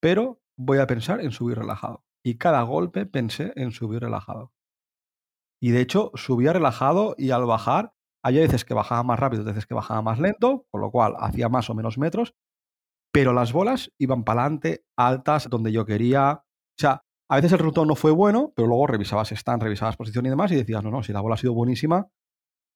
pero 0.00 0.40
voy 0.56 0.78
a 0.78 0.86
pensar 0.86 1.20
en 1.20 1.32
subir 1.32 1.58
relajado. 1.58 2.04
Y 2.24 2.38
cada 2.38 2.62
golpe 2.62 3.06
pensé 3.06 3.52
en 3.56 3.72
subir 3.72 4.00
relajado. 4.00 4.52
Y 5.60 5.70
de 5.70 5.80
hecho, 5.80 6.12
subía 6.14 6.52
relajado 6.52 7.14
y 7.16 7.30
al 7.30 7.46
bajar, 7.46 7.94
hay 8.22 8.36
veces 8.38 8.64
que 8.64 8.74
bajaba 8.74 9.02
más 9.02 9.18
rápido, 9.18 9.44
veces 9.44 9.66
que 9.66 9.74
bajaba 9.74 10.02
más 10.02 10.18
lento, 10.18 10.66
con 10.70 10.80
lo 10.80 10.90
cual 10.90 11.14
hacía 11.18 11.48
más 11.48 11.70
o 11.70 11.74
menos 11.74 11.98
metros, 11.98 12.34
pero 13.16 13.32
las 13.32 13.50
bolas 13.50 13.90
iban 13.96 14.24
para 14.24 14.42
adelante, 14.42 14.84
altas, 14.94 15.48
donde 15.48 15.72
yo 15.72 15.86
quería. 15.86 16.32
O 16.32 16.76
sea, 16.76 17.02
a 17.30 17.36
veces 17.36 17.50
el 17.52 17.60
resultado 17.60 17.86
no 17.86 17.94
fue 17.94 18.10
bueno, 18.10 18.52
pero 18.54 18.68
luego 18.68 18.86
revisabas 18.86 19.32
stand, 19.32 19.62
revisabas 19.62 19.96
posición 19.96 20.26
y 20.26 20.28
demás 20.28 20.52
y 20.52 20.56
decías, 20.56 20.84
no, 20.84 20.90
no, 20.90 21.02
si 21.02 21.14
la 21.14 21.22
bola 21.22 21.36
ha 21.36 21.38
sido 21.38 21.54
buenísima 21.54 22.08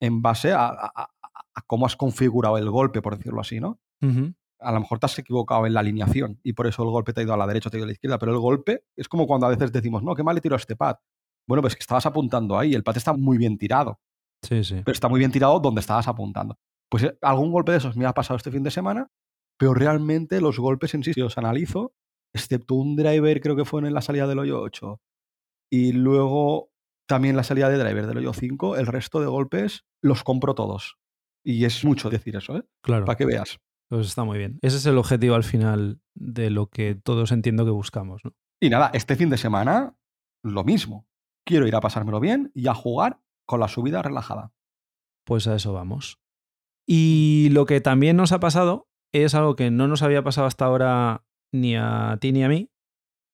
en 0.00 0.22
base 0.22 0.54
a, 0.54 1.10
cómo 1.66 1.84
has 1.84 1.94
configurado 1.94 2.56
el 2.56 2.70
golpe, 2.70 3.02
por 3.02 3.18
decirlo 3.18 3.42
así, 3.42 3.60
¿no? 3.60 3.80
A 4.60 4.72
lo 4.72 4.80
mejor 4.80 4.98
te 4.98 5.04
has 5.04 5.18
equivocado 5.18 5.66
en 5.66 5.74
la 5.74 5.80
alineación 5.80 6.40
y 6.42 6.54
por 6.54 6.66
eso 6.66 6.84
el 6.84 6.88
golpe 6.88 7.12
te 7.12 7.20
ha 7.20 7.24
ido 7.24 7.34
a 7.34 7.36
la 7.36 7.46
derecha, 7.46 7.68
te 7.68 7.76
ha 7.76 7.80
ido 7.80 7.84
a 7.84 7.88
la 7.88 7.92
izquierda, 7.92 8.18
pero 8.18 8.32
el 8.32 8.38
golpe 8.38 8.84
es 8.96 9.10
como 9.10 9.26
cuando 9.26 9.46
a 9.46 9.50
veces 9.50 9.70
decimos, 9.72 10.02
no, 10.02 10.14
qué 10.14 10.22
mal 10.22 10.34
le 10.34 10.40
tiro 10.40 10.54
a 10.54 10.56
este 10.56 10.74
pad. 10.74 10.96
Bueno, 11.46 11.60
pues 11.60 11.76
que 11.76 11.80
estabas 11.80 12.06
apuntando 12.06 12.58
ahí, 12.58 12.72
el 12.72 12.82
pad 12.82 12.96
está 12.96 13.12
muy 13.12 13.36
bien 13.36 13.58
tirado. 13.58 14.00
Sí, 14.42 14.64
sí. 14.64 14.80
Pero 14.82 14.92
está 14.94 15.10
muy 15.10 15.18
bien 15.18 15.32
tirado 15.32 15.60
donde 15.60 15.82
estabas 15.82 16.08
apuntando. 16.08 16.56
Pues 16.88 17.02
eh, 17.02 17.18
algún 17.20 17.52
golpe 17.52 17.72
de 17.72 17.78
esos 17.78 17.94
me 17.94 18.06
ha 18.06 18.14
pasado 18.14 18.38
este 18.38 18.50
fin 18.50 18.62
de 18.62 18.70
semana 18.70 19.06
pero 19.60 19.74
realmente 19.74 20.40
los 20.40 20.58
golpes 20.58 20.94
en 20.94 21.04
sí, 21.04 21.12
si 21.12 21.20
los 21.20 21.36
analizo, 21.36 21.92
excepto 22.34 22.76
un 22.76 22.96
driver, 22.96 23.42
creo 23.42 23.56
que 23.56 23.66
fue 23.66 23.82
en 23.86 23.92
la 23.92 24.00
salida 24.00 24.26
del 24.26 24.38
hoyo 24.38 24.58
8, 24.58 25.02
y 25.70 25.92
luego 25.92 26.72
también 27.06 27.36
la 27.36 27.42
salida 27.42 27.68
de 27.68 27.76
driver 27.76 28.06
del 28.06 28.16
hoyo 28.16 28.32
5, 28.32 28.76
el 28.76 28.86
resto 28.86 29.20
de 29.20 29.26
golpes 29.26 29.84
los 30.02 30.24
compro 30.24 30.54
todos. 30.54 30.96
Y 31.44 31.66
es 31.66 31.84
mucho 31.84 32.08
decir 32.08 32.36
eso, 32.36 32.56
¿eh? 32.56 32.64
Claro. 32.82 33.04
Para 33.04 33.18
que 33.18 33.26
veas. 33.26 33.60
Pues 33.90 34.06
está 34.06 34.24
muy 34.24 34.38
bien. 34.38 34.58
Ese 34.62 34.78
es 34.78 34.86
el 34.86 34.96
objetivo 34.96 35.34
al 35.34 35.44
final 35.44 36.00
de 36.14 36.48
lo 36.48 36.68
que 36.68 36.94
todos 36.94 37.30
entiendo 37.30 37.66
que 37.66 37.70
buscamos, 37.70 38.22
¿no? 38.24 38.32
Y 38.62 38.70
nada, 38.70 38.90
este 38.94 39.14
fin 39.14 39.28
de 39.28 39.36
semana, 39.36 39.94
lo 40.42 40.64
mismo. 40.64 41.06
Quiero 41.46 41.66
ir 41.66 41.76
a 41.76 41.80
pasármelo 41.80 42.18
bien 42.18 42.50
y 42.54 42.66
a 42.68 42.74
jugar 42.74 43.20
con 43.46 43.60
la 43.60 43.68
subida 43.68 44.00
relajada. 44.00 44.54
Pues 45.26 45.46
a 45.46 45.56
eso 45.56 45.74
vamos. 45.74 46.18
Y 46.86 47.50
lo 47.50 47.66
que 47.66 47.82
también 47.82 48.16
nos 48.16 48.32
ha 48.32 48.40
pasado 48.40 48.89
es 49.12 49.34
algo 49.34 49.56
que 49.56 49.70
no 49.70 49.88
nos 49.88 50.02
había 50.02 50.22
pasado 50.22 50.46
hasta 50.46 50.64
ahora 50.64 51.24
ni 51.52 51.76
a 51.76 52.16
ti 52.20 52.32
ni 52.32 52.44
a 52.44 52.48
mí, 52.48 52.70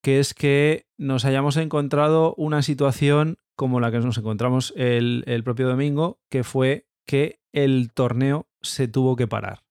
que 0.02 0.20
es 0.20 0.34
que 0.34 0.86
nos 0.98 1.24
hayamos 1.24 1.56
encontrado 1.56 2.34
una 2.36 2.62
situación 2.62 3.38
como 3.56 3.80
la 3.80 3.90
que 3.90 3.98
nos 4.00 4.18
encontramos 4.18 4.72
el, 4.76 5.42
propio 5.44 5.68
domingo, 5.68 6.20
que 6.30 6.44
fue 6.44 6.88
que 7.06 7.40
el 7.52 7.92
torneo 7.92 8.48
se 8.62 8.86
tuvo 8.86 9.16
que 9.16 9.26
parar. 9.26 9.64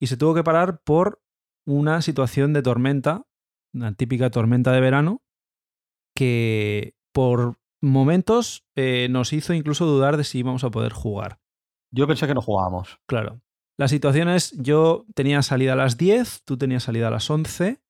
Y 0.00 0.08
se 0.08 0.16
tuvo 0.16 0.34
que 0.34 0.42
parar 0.42 0.82
por 0.82 1.22
una 1.64 2.02
situación 2.02 2.52
de 2.52 2.62
tormenta, 2.62 3.26
una 3.72 3.94
típica 3.94 4.30
tormenta 4.30 4.72
de 4.72 4.80
verano, 4.80 5.22
que 6.14 6.96
por 7.12 7.58
momentos 7.80 8.66
eh, 8.76 9.06
nos 9.10 9.32
hizo 9.32 9.54
incluso 9.54 9.86
dudar 9.86 10.16
de 10.16 10.24
si 10.24 10.40
íbamos 10.40 10.64
a 10.64 10.70
poder 10.70 10.92
jugar. 10.92 11.38
Yo 11.92 12.06
pensé 12.06 12.26
que 12.26 12.34
no 12.34 12.42
jugábamos. 12.42 12.98
Claro. 13.06 13.40
La 13.82 13.88
situación 13.88 14.28
es, 14.28 14.52
yo 14.52 15.06
tenía 15.12 15.42
salida 15.42 15.72
a 15.72 15.76
las 15.76 15.96
10, 15.96 16.44
tú 16.44 16.56
tenías 16.56 16.84
salida 16.84 17.08
a 17.08 17.10
las 17.10 17.28
11, 17.28 17.80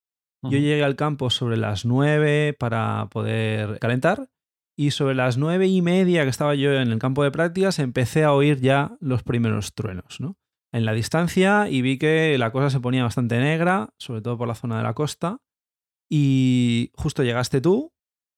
yo 0.42 0.58
llegué 0.58 0.82
al 0.82 0.96
campo 0.96 1.28
sobre 1.28 1.58
las 1.58 1.84
9 1.84 2.56
para 2.58 3.08
poder 3.10 3.78
calentar 3.78 4.30
y 4.74 4.92
sobre 4.92 5.14
las 5.14 5.36
9 5.36 5.66
y 5.66 5.82
media 5.82 6.22
que 6.22 6.30
estaba 6.30 6.54
yo 6.54 6.72
en 6.72 6.92
el 6.92 6.98
campo 6.98 7.22
de 7.24 7.30
prácticas 7.30 7.78
empecé 7.78 8.24
a 8.24 8.32
oír 8.32 8.58
ya 8.58 8.96
los 9.00 9.22
primeros 9.22 9.74
truenos, 9.74 10.18
¿no? 10.18 10.38
En 10.72 10.86
la 10.86 10.94
distancia 10.94 11.68
y 11.68 11.82
vi 11.82 11.98
que 11.98 12.38
la 12.38 12.52
cosa 12.52 12.70
se 12.70 12.80
ponía 12.80 13.02
bastante 13.02 13.38
negra, 13.38 13.90
sobre 13.98 14.22
todo 14.22 14.38
por 14.38 14.48
la 14.48 14.54
zona 14.54 14.78
de 14.78 14.84
la 14.84 14.94
costa, 14.94 15.42
y 16.08 16.90
justo 16.94 17.22
llegaste 17.22 17.60
tú, 17.60 17.92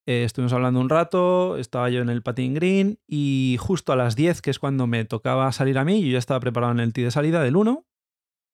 eh, 0.06 0.24
estuvimos 0.24 0.52
hablando 0.52 0.80
un 0.80 0.90
rato, 0.90 1.56
estaba 1.56 1.88
yo 1.90 2.00
en 2.02 2.08
el 2.08 2.22
patín 2.22 2.54
green 2.54 2.98
y 3.06 3.56
justo 3.58 3.92
a 3.92 3.96
las 3.96 4.16
10, 4.16 4.42
que 4.42 4.50
es 4.50 4.58
cuando 4.58 4.86
me 4.86 5.04
tocaba 5.04 5.50
salir 5.52 5.78
a 5.78 5.84
mí, 5.84 6.02
yo 6.02 6.12
ya 6.12 6.18
estaba 6.18 6.40
preparado 6.40 6.72
en 6.72 6.80
el 6.80 6.92
tee 6.92 7.04
de 7.04 7.10
salida 7.10 7.42
del 7.42 7.56
1 7.56 7.86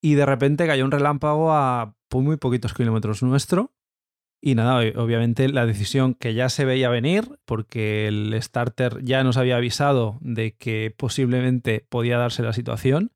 y 0.03 0.15
de 0.15 0.27
repente 0.27 0.67
cayó 0.67 0.85
un 0.85 0.91
relámpago 0.91 1.53
a 1.53 1.97
muy 2.19 2.37
poquitos 2.37 2.75
kilómetros 2.75 3.23
nuestro. 3.23 3.73
Y 4.43 4.55
nada, 4.55 4.79
obviamente 4.97 5.49
la 5.51 5.67
decisión 5.67 6.15
que 6.15 6.33
ya 6.33 6.49
se 6.49 6.65
veía 6.65 6.89
venir, 6.89 7.39
porque 7.45 8.09
el 8.09 8.35
starter 8.41 9.05
ya 9.05 9.23
nos 9.23 9.37
había 9.37 9.57
avisado 9.57 10.19
de 10.23 10.57
que 10.57 10.95
posiblemente 10.97 11.87
podía 11.91 12.17
darse 12.17 12.43
la 12.43 12.55
situación 12.55 13.13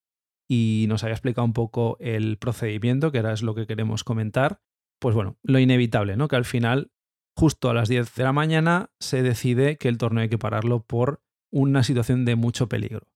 y 0.46 0.84
nos 0.88 1.02
había 1.02 1.14
explicado 1.14 1.46
un 1.46 1.54
poco 1.54 1.96
el 1.98 2.36
procedimiento, 2.36 3.10
que 3.10 3.18
ahora 3.18 3.32
es 3.32 3.42
lo 3.42 3.54
que 3.54 3.66
queremos 3.66 4.04
comentar. 4.04 4.60
Pues 5.00 5.14
bueno, 5.14 5.38
lo 5.42 5.58
inevitable, 5.58 6.18
¿no? 6.18 6.28
Que 6.28 6.36
al 6.36 6.44
final 6.44 6.90
justo 7.36 7.70
a 7.70 7.74
las 7.74 7.88
10 7.88 8.14
de 8.14 8.24
la 8.24 8.32
mañana 8.32 8.90
se 9.00 9.22
decide 9.22 9.76
que 9.76 9.88
el 9.88 9.98
torneo 9.98 10.22
hay 10.22 10.28
que 10.28 10.38
pararlo 10.38 10.80
por 10.80 11.22
una 11.50 11.82
situación 11.82 12.24
de 12.24 12.36
mucho 12.36 12.68
peligro. 12.68 13.08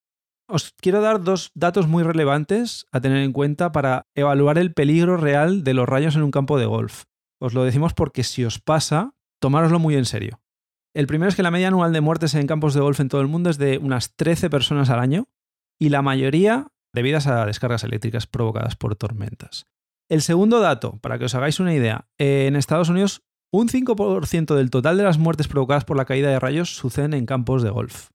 Os 0.48 0.72
quiero 0.80 1.02
dar 1.02 1.22
dos 1.22 1.50
datos 1.54 1.88
muy 1.88 2.02
relevantes 2.02 2.86
a 2.90 3.00
tener 3.00 3.18
en 3.18 3.32
cuenta 3.32 3.70
para 3.70 4.06
evaluar 4.14 4.56
el 4.56 4.72
peligro 4.72 5.16
real 5.16 5.62
de 5.62 5.74
los 5.74 5.88
rayos 5.88 6.16
en 6.16 6.22
un 6.22 6.30
campo 6.30 6.58
de 6.58 6.66
golf. 6.66 7.04
Os 7.38 7.52
lo 7.52 7.64
decimos 7.64 7.92
porque 7.92 8.24
si 8.24 8.44
os 8.44 8.58
pasa, 8.58 9.14
tomároslo 9.40 9.78
muy 9.78 9.94
en 9.94 10.06
serio. 10.06 10.40
El 10.94 11.06
primero 11.06 11.28
es 11.28 11.36
que 11.36 11.42
la 11.42 11.50
media 11.50 11.68
anual 11.68 11.92
de 11.92 12.00
muertes 12.00 12.34
en 12.34 12.46
campos 12.46 12.74
de 12.74 12.80
golf 12.80 12.98
en 13.00 13.08
todo 13.08 13.20
el 13.20 13.28
mundo 13.28 13.50
es 13.50 13.58
de 13.58 13.78
unas 13.78 14.16
13 14.16 14.48
personas 14.48 14.88
al 14.90 15.00
año 15.00 15.28
y 15.78 15.90
la 15.90 16.02
mayoría 16.02 16.68
debidas 16.94 17.26
a 17.26 17.44
descargas 17.44 17.84
eléctricas 17.84 18.26
provocadas 18.26 18.74
por 18.74 18.96
tormentas. 18.96 19.66
El 20.08 20.22
segundo 20.22 20.60
dato, 20.60 20.98
para 21.02 21.18
que 21.18 21.26
os 21.26 21.34
hagáis 21.34 21.60
una 21.60 21.74
idea, 21.74 22.08
en 22.16 22.56
Estados 22.56 22.88
Unidos 22.88 23.22
un 23.50 23.68
5% 23.68 24.54
del 24.54 24.70
total 24.70 24.96
de 24.98 25.04
las 25.04 25.18
muertes 25.18 25.48
provocadas 25.48 25.84
por 25.84 25.96
la 25.96 26.04
caída 26.04 26.28
de 26.28 26.38
rayos 26.38 26.76
suceden 26.76 27.14
en 27.14 27.26
campos 27.26 27.62
de 27.62 27.70
golf. 27.70 28.10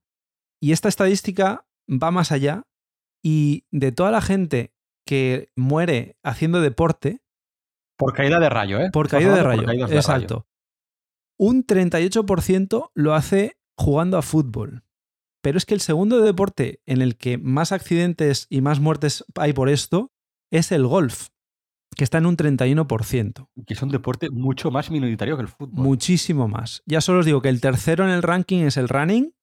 Y 0.61 0.71
esta 0.71 0.89
estadística 0.89 1.65
va 1.89 2.11
más 2.11 2.31
allá 2.31 2.63
y 3.23 3.65
de 3.71 3.91
toda 3.91 4.11
la 4.11 4.21
gente 4.21 4.73
que 5.05 5.49
muere 5.55 6.17
haciendo 6.23 6.61
deporte... 6.61 7.21
Por 7.97 8.13
caída 8.13 8.39
de 8.39 8.49
rayo, 8.49 8.79
¿eh? 8.79 8.89
Por 8.91 9.09
caída 9.09 9.35
de 9.35 9.43
rayo, 9.43 9.87
exacto. 9.87 10.47
Un 11.37 11.65
38% 11.65 12.91
lo 12.93 13.13
hace 13.13 13.57
jugando 13.77 14.17
a 14.17 14.21
fútbol. 14.21 14.83
Pero 15.41 15.57
es 15.57 15.65
que 15.65 15.73
el 15.73 15.81
segundo 15.81 16.21
deporte 16.21 16.81
en 16.85 17.01
el 17.01 17.17
que 17.17 17.37
más 17.37 17.71
accidentes 17.71 18.47
y 18.49 18.61
más 18.61 18.79
muertes 18.79 19.25
hay 19.35 19.51
por 19.51 19.69
esto 19.69 20.11
es 20.51 20.71
el 20.71 20.87
golf 20.87 21.29
que 21.95 22.03
está 22.03 22.17
en 22.17 22.25
un 22.25 22.37
31%. 22.37 23.49
Que 23.65 23.73
es 23.73 23.81
un 23.81 23.89
deporte 23.89 24.29
mucho 24.29 24.71
más 24.71 24.91
minoritario 24.91 25.35
que 25.35 25.43
el 25.43 25.47
fútbol. 25.47 25.83
Muchísimo 25.83 26.47
más. 26.47 26.83
Ya 26.85 27.01
solo 27.01 27.19
os 27.19 27.25
digo 27.25 27.41
que 27.41 27.49
el 27.49 27.61
tercero 27.61 28.03
en 28.03 28.11
el 28.11 28.23
ranking 28.23 28.59
es 28.59 28.77
el 28.77 28.89
running. 28.89 29.33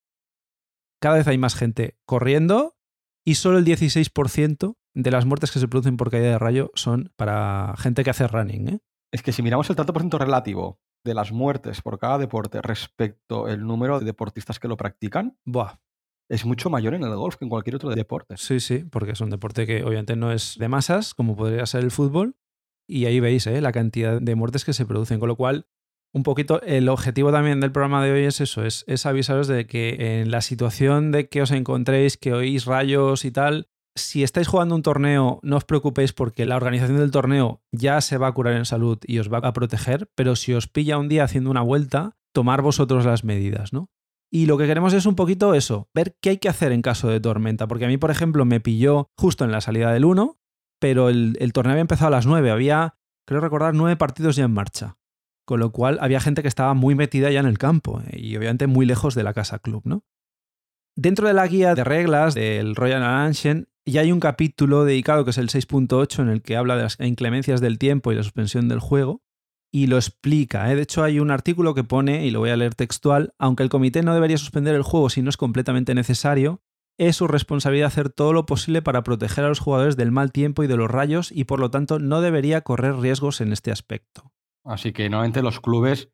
Cada 1.01 1.17
vez 1.17 1.27
hay 1.27 1.39
más 1.39 1.55
gente 1.55 1.99
corriendo 2.05 2.77
y 3.25 3.37
solo 3.37 3.59
el 3.59 3.65
16% 3.65 4.77
de 4.95 5.11
las 5.11 5.25
muertes 5.25 5.51
que 5.51 5.59
se 5.59 5.69
producen 5.69 5.97
por 5.97 6.11
caída 6.11 6.31
de 6.31 6.39
rayo 6.39 6.71
son 6.75 7.13
para 7.17 7.75
gente 7.79 8.05
que 8.05 8.11
hace 8.11 8.27
running. 8.27 8.69
¿eh? 8.69 8.81
Es 9.13 9.23
que 9.23 9.33
si 9.33 9.43
miramos 9.43 9.69
el 9.71 9.77
tanto 9.77 9.93
por 9.93 10.03
ciento 10.03 10.19
relativo 10.19 10.81
de 11.05 11.15
las 11.15 11.33
muertes 11.33 11.81
por 11.81 11.99
cada 11.99 12.19
deporte 12.19 12.61
respecto 12.61 13.47
al 13.47 13.67
número 13.67 13.99
de 13.99 14.07
deportistas 14.07 14.59
que 14.59 14.69
lo 14.69 14.77
practican, 14.77 15.39
Buah. 15.45 15.79
Es 16.31 16.47
mucho 16.47 16.71
mayor 16.71 16.95
en 16.95 17.03
el 17.03 17.15
golf 17.17 17.37
que 17.37 17.45
en 17.45 17.49
cualquier 17.49 17.77
otro 17.77 17.91
deporte. 17.91 18.37
Sí, 18.39 18.61
sí, 18.61 18.85
porque 18.91 19.13
es 19.13 19.21
un 19.21 19.31
deporte 19.31 19.67
que 19.67 19.85
obviamente 19.85 20.17
no 20.17 20.33
es 20.33 20.57
de 20.59 20.69
masas, 20.69 21.13
como 21.13 21.37
podría 21.37 21.67
ser 21.67 21.83
el 21.83 21.91
fútbol, 21.91 22.37
y 22.89 23.07
ahí 23.07 23.21
veis 23.21 23.47
¿eh? 23.47 23.61
la 23.61 23.73
cantidad 23.73 24.21
de 24.21 24.35
muertes 24.37 24.65
que 24.65 24.73
se 24.73 24.87
producen. 24.87 25.19
Con 25.19 25.29
lo 25.29 25.37
cual, 25.37 25.67
un 26.15 26.23
poquito 26.23 26.63
el 26.63 26.89
objetivo 26.89 27.33
también 27.33 27.61
del 27.61 27.73
programa 27.73 28.05
de 28.05 28.13
hoy 28.13 28.25
es 28.25 28.41
eso, 28.41 28.65
es, 28.65 28.85
es 28.87 29.07
avisaros 29.07 29.49
de 29.49 29.67
que 29.67 30.21
en 30.21 30.31
la 30.31 30.41
situación 30.41 31.11
de 31.11 31.29
que 31.29 31.43
os 31.43 31.51
encontréis, 31.51 32.17
que 32.17 32.33
oís 32.33 32.65
rayos 32.65 33.25
y 33.25 33.33
tal, 33.33 33.69
si 33.97 34.23
estáis 34.23 34.47
jugando 34.47 34.77
un 34.77 34.83
torneo, 34.83 35.41
no 35.43 35.57
os 35.57 35.65
preocupéis 35.65 36.13
porque 36.13 36.47
la 36.47 36.57
organización 36.57 36.99
del 36.99 37.11
torneo 37.11 37.63
ya 37.73 38.01
se 38.01 38.19
va 38.19 38.29
a 38.29 38.33
curar 38.33 38.55
en 38.55 38.65
salud 38.65 38.99
y 39.05 39.19
os 39.19 39.33
va 39.33 39.39
a 39.39 39.53
proteger, 39.53 40.09
pero 40.15 40.37
si 40.37 40.53
os 40.53 40.69
pilla 40.69 40.99
un 40.99 41.09
día 41.09 41.25
haciendo 41.25 41.51
una 41.51 41.63
vuelta, 41.63 42.17
tomar 42.33 42.63
vosotros 42.63 43.05
las 43.05 43.25
medidas, 43.25 43.73
¿no? 43.73 43.91
Y 44.33 44.47
lo 44.47 44.57
que 44.57 44.67
queremos 44.67 44.93
es 44.93 45.07
un 45.07 45.17
poquito 45.17 45.55
eso, 45.55 45.89
ver 45.93 46.17
qué 46.21 46.31
hay 46.31 46.39
que 46.39 46.49
hacer 46.49 46.71
en 46.71 46.83
caso 46.83 47.09
de 47.09 47.19
tormenta, 47.19 47.67
porque 47.67 47.87
a 47.87 47.89
mí, 47.89 47.97
por 47.97 48.13
ejemplo, 48.13 48.45
me 48.45 48.61
pilló 48.61 49.11
justo 49.17 49.45
en 49.45 49.51
la 49.51 49.61
salida 49.61 49.93
del 49.93 50.05
1, 50.05 50.39
pero 50.81 51.09
el, 51.09 51.53
torneo 51.53 51.73
había 51.73 51.81
empezado 51.81 52.09
a 52.09 52.11
las 52.11 52.27
9, 52.27 52.51
había, 52.51 52.95
creo 53.27 53.41
recordar, 53.41 53.75
9 53.75 53.97
partidos 53.97 54.37
ya 54.37 54.45
en 54.45 54.53
marcha. 54.53 54.97
Con 55.45 55.59
lo 55.59 55.73
cual 55.73 55.99
había 56.01 56.21
gente 56.21 56.43
que 56.43 56.49
estaba 56.49 56.75
muy 56.75 56.95
metida 56.95 57.31
ya 57.31 57.41
en 57.41 57.47
el 57.47 57.59
campo 57.59 58.01
eh, 58.07 58.21
y 58.21 58.37
obviamente 58.37 58.69
muy 58.69 58.87
lejos 58.87 59.17
de 59.17 59.25
la 59.25 59.35
casa 59.35 59.59
club, 59.59 59.83
¿no? 59.85 60.05
Dentro 60.97 61.27
de 61.27 61.35
la 61.35 61.47
guía 61.49 61.75
de 61.75 61.83
reglas 61.83 62.35
del 62.35 62.77
Royal 62.77 63.03
Ancient 63.03 63.69
ya 63.85 64.03
hay 64.03 64.13
un 64.13 64.21
capítulo 64.21 64.85
dedicado 64.85 65.25
que 65.25 65.31
es 65.31 65.39
el 65.39 65.49
6.8 65.49 66.21
en 66.21 66.29
el 66.29 66.43
que 66.43 66.57
habla 66.57 66.77
de 66.77 66.83
las 66.83 67.01
inclemencias 67.01 67.61
del 67.61 67.79
tiempo 67.79 68.13
y 68.13 68.15
la 68.15 68.23
suspensión 68.23 68.69
del 68.69 68.79
juego 68.79 69.23
y 69.73 69.87
lo 69.87 69.97
explica. 69.97 70.71
¿eh? 70.71 70.77
De 70.77 70.83
hecho, 70.83 71.03
hay 71.03 71.21
un 71.21 71.31
artículo 71.31 71.75
que 71.75 71.85
pone, 71.85 72.27
y 72.27 72.31
lo 72.31 72.41
voy 72.41 72.51
a 72.51 72.57
leer 72.57 72.75
textual, 72.75 73.33
aunque 73.39 73.63
el 73.63 73.69
comité 73.69 74.03
no 74.03 74.15
debería 74.15 74.39
suspender 74.39 74.75
el 74.75 74.83
juego 74.83 75.11
si 75.11 75.23
no 75.23 75.31
es 75.31 75.37
completamente 75.37 75.95
necesario, 75.95 76.63
es 76.99 77.17
su 77.17 77.27
responsabilidad 77.27 77.87
hacer 77.87 78.11
todo 78.11 78.33
lo 78.33 78.45
posible 78.45 78.83
para 78.83 79.03
proteger 79.03 79.45
a 79.45 79.49
los 79.49 79.59
jugadores 79.59 79.97
del 79.97 80.13
mal 80.13 80.33
tiempo 80.33 80.63
y 80.63 80.67
de 80.67 80.77
los 80.77 80.91
rayos 80.91 81.33
y 81.33 81.45
por 81.45 81.59
lo 81.59 81.71
tanto 81.71 81.99
no 81.99 82.21
debería 82.21 82.61
correr 82.61 82.97
riesgos 82.97 83.41
en 83.41 83.53
este 83.53 83.73
aspecto. 83.73 84.33
Así 84.65 84.93
que 84.93 85.09
normalmente 85.09 85.41
los 85.41 85.61
clubes 85.61 86.11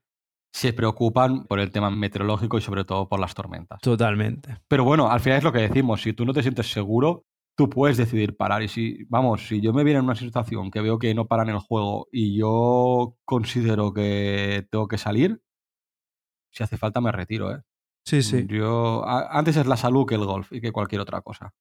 se 0.53 0.73
preocupan 0.73 1.45
por 1.45 1.59
el 1.59 1.73
tema 1.73 1.91
meteorológico 1.91 2.57
y 2.57 2.61
sobre 2.61 2.85
todo 2.85 3.09
por 3.09 3.19
las 3.19 3.35
tormentas. 3.35 3.81
Totalmente. 3.81 4.59
Pero 4.69 4.85
bueno, 4.85 5.11
al 5.11 5.21
final 5.21 5.39
es 5.39 5.45
lo 5.45 5.53
que 5.53 5.59
decimos, 5.59 6.03
si 6.03 6.13
tú 6.13 6.25
no 6.25 6.33
te 6.33 6.43
sientes 6.43 6.71
seguro, 6.71 7.25
tú 7.57 7.69
puedes 7.69 7.97
decidir 7.97 8.37
parar. 8.37 8.63
Y 8.63 8.69
si, 8.69 9.05
vamos, 9.09 9.49
si 9.49 9.61
yo 9.61 9.73
me 9.73 9.83
viene 9.83 9.99
en 9.99 10.05
una 10.05 10.15
situación 10.15 10.71
que 10.71 10.81
veo 10.81 10.99
que 10.99 11.15
no 11.15 11.27
paran 11.27 11.49
el 11.49 11.59
juego 11.59 12.07
y 12.13 12.37
yo 12.37 13.17
considero 13.25 13.93
que 13.93 14.67
tengo 14.71 14.87
que 14.87 14.99
salir, 14.99 15.43
si 16.53 16.63
hace 16.63 16.77
falta 16.77 17.01
me 17.01 17.13
retiro, 17.13 17.53
¿eh? 17.53 17.63
Sí, 18.05 18.23
sí. 18.23 18.47
Yo, 18.49 19.05
antes 19.07 19.57
es 19.57 19.67
la 19.67 19.77
salud 19.77 20.07
que 20.07 20.15
el 20.15 20.25
golf 20.25 20.53
y 20.53 20.61
que 20.61 20.71
cualquier 20.71 21.01
otra 21.01 21.23
cosa. 21.23 21.53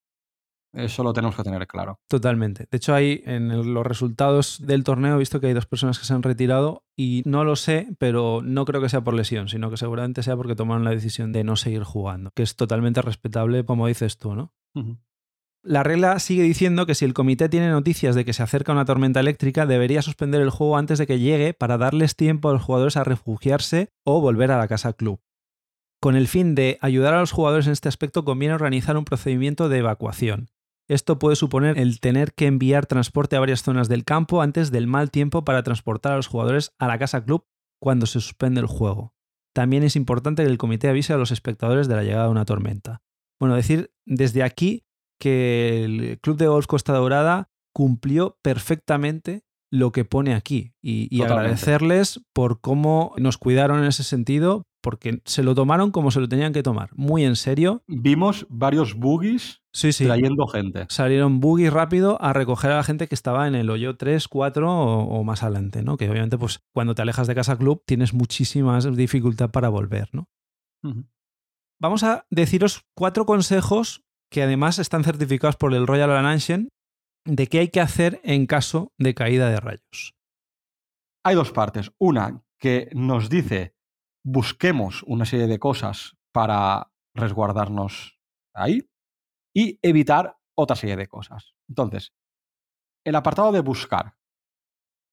Eso 0.74 1.04
lo 1.04 1.14
tenemos 1.14 1.36
que 1.36 1.44
tener 1.44 1.66
claro. 1.66 2.00
Totalmente. 2.08 2.68
De 2.70 2.78
hecho, 2.78 2.94
hay 2.94 3.24
en 3.26 3.74
los 3.74 3.88
resultados 3.88 4.60
del 4.64 4.84
torneo 4.84 5.16
he 5.16 5.20
visto 5.20 5.40
que 5.40 5.48
hay 5.48 5.54
dos 5.54 5.66
personas 5.66 5.98
que 5.98 6.06
se 6.06 6.14
han 6.14 6.22
retirado 6.22 6.84
y 6.98 7.24
no 7.26 7.46
lo 7.46 7.56
sé, 7.56 7.88
pero 7.98 8.42
no 8.44 8.66
creo 8.66 8.82
que 8.82 8.90
sea 8.90 9.02
por 9.02 9.14
lesión, 9.14 9.48
sino 9.48 9.70
que 9.72 9.78
seguramente 9.78 10.22
sea 10.22 10.36
porque 10.36 10.56
tomaron 10.56 10.84
la 10.84 10.92
decisión 10.92 11.32
de 11.32 11.46
no 11.46 11.56
seguir 11.56 11.84
jugando, 11.84 12.32
que 12.36 12.44
es 12.44 12.56
totalmente 12.58 13.02
respetable, 13.02 13.64
como 13.66 13.88
dices 13.88 14.18
tú, 14.18 14.36
¿no? 14.36 14.54
La 15.68 15.82
regla 15.82 16.20
sigue 16.20 16.44
diciendo 16.44 16.86
que 16.86 16.94
si 16.94 17.06
el 17.06 17.16
comité 17.16 17.50
tiene 17.50 17.72
noticias 17.72 18.14
de 18.14 18.24
que 18.24 18.34
se 18.34 18.44
acerca 18.44 18.72
una 18.72 18.86
tormenta 18.86 19.20
eléctrica, 19.20 19.66
debería 19.66 20.04
suspender 20.04 20.42
el 20.42 20.52
juego 20.52 20.78
antes 20.78 21.00
de 21.00 21.08
que 21.08 21.18
llegue 21.18 21.56
para 21.56 21.80
darles 21.80 22.16
tiempo 22.16 22.50
a 22.50 22.54
los 22.54 22.62
jugadores 22.62 22.98
a 22.98 23.04
refugiarse 23.04 23.90
o 24.04 24.22
volver 24.22 24.52
a 24.52 24.60
la 24.60 24.68
casa 24.68 24.94
club. 24.94 25.22
Con 26.00 26.16
el 26.16 26.28
fin 26.28 26.54
de 26.54 26.78
ayudar 26.82 27.16
a 27.16 27.20
los 27.20 27.32
jugadores 27.32 27.66
en 27.66 27.74
este 27.74 27.90
aspecto, 27.90 28.24
conviene 28.24 28.54
organizar 28.54 28.96
un 28.96 29.06
procedimiento 29.06 29.68
de 29.68 29.80
evacuación. 29.80 30.52
Esto 30.88 31.18
puede 31.18 31.36
suponer 31.36 31.80
el 31.80 32.00
tener 32.00 32.36
que 32.36 32.46
enviar 32.46 32.86
transporte 32.86 33.36
a 33.36 33.40
varias 33.40 33.64
zonas 33.64 33.90
del 33.90 34.04
campo 34.04 34.44
antes 34.44 34.70
del 34.70 34.86
mal 34.86 35.10
tiempo 35.10 35.46
para 35.46 35.64
transportar 35.64 36.12
a 36.12 36.18
los 36.18 36.28
jugadores 36.28 36.76
a 36.78 36.86
la 36.86 37.00
casa 37.00 37.26
club 37.26 37.44
cuando 37.82 38.06
se 38.06 38.22
suspende 38.22 38.62
el 38.62 38.68
juego. 38.68 39.16
También 39.52 39.82
es 39.82 39.96
importante 39.96 40.44
que 40.44 40.50
el 40.50 40.60
comité 40.60 40.90
avise 40.90 41.14
a 41.14 41.18
los 41.18 41.32
espectadores 41.32 41.88
de 41.88 41.96
la 41.96 42.04
llegada 42.04 42.26
de 42.26 42.32
una 42.32 42.46
tormenta. 42.46 43.02
Bueno, 43.40 43.56
decir 43.56 43.92
desde 44.06 44.44
aquí 44.44 44.85
que 45.20 45.84
el 45.84 46.20
Club 46.20 46.38
de 46.38 46.48
Golf 46.48 46.68
Costa 46.68 46.94
Dorada 46.94 47.50
cumplió 47.74 48.38
perfectamente 48.42 49.44
lo 49.72 49.92
que 49.92 50.06
pone 50.06 50.34
aquí 50.34 50.74
y, 50.82 51.22
agradecerles 51.22 52.22
por 52.34 52.62
cómo 52.62 53.14
nos 53.18 53.38
cuidaron 53.38 53.80
en 53.80 53.86
ese 53.86 54.04
sentido, 54.04 54.68
porque 54.82 55.22
se 55.26 55.44
lo 55.44 55.56
tomaron 55.56 55.92
como 55.92 56.12
se 56.12 56.22
lo 56.22 56.30
tenían 56.30 56.54
que 56.54 56.64
tomar, 56.64 56.90
muy 56.96 57.26
en 57.26 57.36
serio. 57.36 57.84
Vimos 57.88 58.46
varios 58.50 58.94
boogies 58.94 59.62
sí, 59.74 59.92
sí. 59.92 60.06
trayendo 60.06 60.48
gente. 60.48 60.86
Salieron 60.90 61.42
boogies 61.42 61.74
rápido 61.74 62.22
a 62.22 62.32
recoger 62.32 62.72
a 62.72 62.78
la 62.78 62.84
gente 62.84 63.08
que 63.08 63.16
estaba 63.16 63.48
en 63.48 63.56
el 63.56 63.70
hoyo 63.70 63.98
3, 63.98 64.28
4 64.28 64.72
o, 64.72 65.24
más 65.24 65.44
adelante, 65.44 65.84
¿no? 65.84 65.98
Que 65.98 66.10
obviamente, 66.10 66.38
pues 66.38 66.62
cuando 66.74 66.96
te 66.96 67.02
alejas 67.02 67.28
de 67.28 67.36
casa 67.36 67.58
club 67.58 67.84
tienes 67.86 68.14
muchísimas 68.14 68.96
dificultad 68.96 69.50
para 69.50 69.70
volver, 69.70 70.10
¿no? 70.14 70.30
Vamos 71.82 72.04
a 72.04 72.26
deciros 72.30 72.86
cuatro 72.96 73.26
consejos 73.26 74.05
que 74.32 74.44
además 74.44 74.80
están 74.80 75.04
certificados 75.04 75.56
por 75.56 75.74
el 75.74 75.88
Royal 75.88 76.12
Ancient 76.12 76.70
de 77.26 77.48
qué 77.48 77.60
hay 77.60 77.70
que 77.70 77.82
hacer 77.82 78.22
en 78.24 78.46
caso 78.46 78.92
de 78.98 79.14
caída 79.14 79.50
de 79.50 79.60
rayos. 79.60 80.14
Hay 81.24 81.36
dos 81.36 81.52
partes. 81.52 81.92
Una 81.98 82.44
que 82.60 82.90
nos 82.94 83.30
dice 83.30 83.76
busquemos 84.24 85.04
una 85.04 85.26
serie 85.26 85.48
de 85.48 85.60
cosas 85.60 86.18
para 86.32 86.92
resguardarnos 87.16 88.20
ahí 88.54 88.90
y 89.56 89.80
evitar 89.82 90.38
otra 90.58 90.76
serie 90.76 90.98
de 90.98 91.08
cosas. 91.08 91.56
Entonces, 91.70 92.14
el 93.06 93.16
apartado 93.16 93.52
de 93.52 93.62
buscar, 93.62 94.16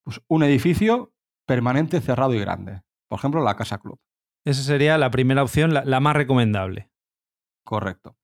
pues 0.04 0.20
un 0.28 0.42
edificio 0.42 1.14
permanente, 1.46 2.00
cerrado 2.00 2.34
y 2.34 2.40
grande. 2.40 2.82
Por 3.08 3.18
ejemplo, 3.18 3.42
la 3.42 3.56
casa 3.56 3.78
club. 3.78 4.00
Esa 4.44 4.62
sería 4.62 4.98
la 4.98 5.10
primera 5.10 5.42
opción, 5.42 5.74
la, 5.74 6.00
más 6.00 6.16
recomendable. 6.16 6.90
Correcto. 7.64 8.16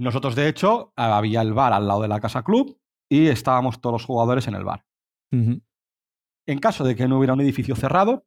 Nosotros, 0.00 0.34
de 0.34 0.48
hecho, 0.48 0.92
había 0.96 1.42
el 1.42 1.52
bar 1.52 1.72
al 1.72 1.86
lado 1.86 2.02
de 2.02 2.08
la 2.08 2.20
casa 2.20 2.42
club 2.42 2.78
y 3.08 3.26
estábamos 3.26 3.80
todos 3.80 3.92
los 3.92 4.04
jugadores 4.04 4.48
en 4.48 4.54
el 4.54 4.64
bar. 4.64 4.84
En 5.30 6.58
caso 6.58 6.84
de 6.84 6.96
que 6.96 7.06
no 7.06 7.18
hubiera 7.18 7.34
un 7.34 7.40
edificio 7.40 7.76
cerrado, 7.76 8.26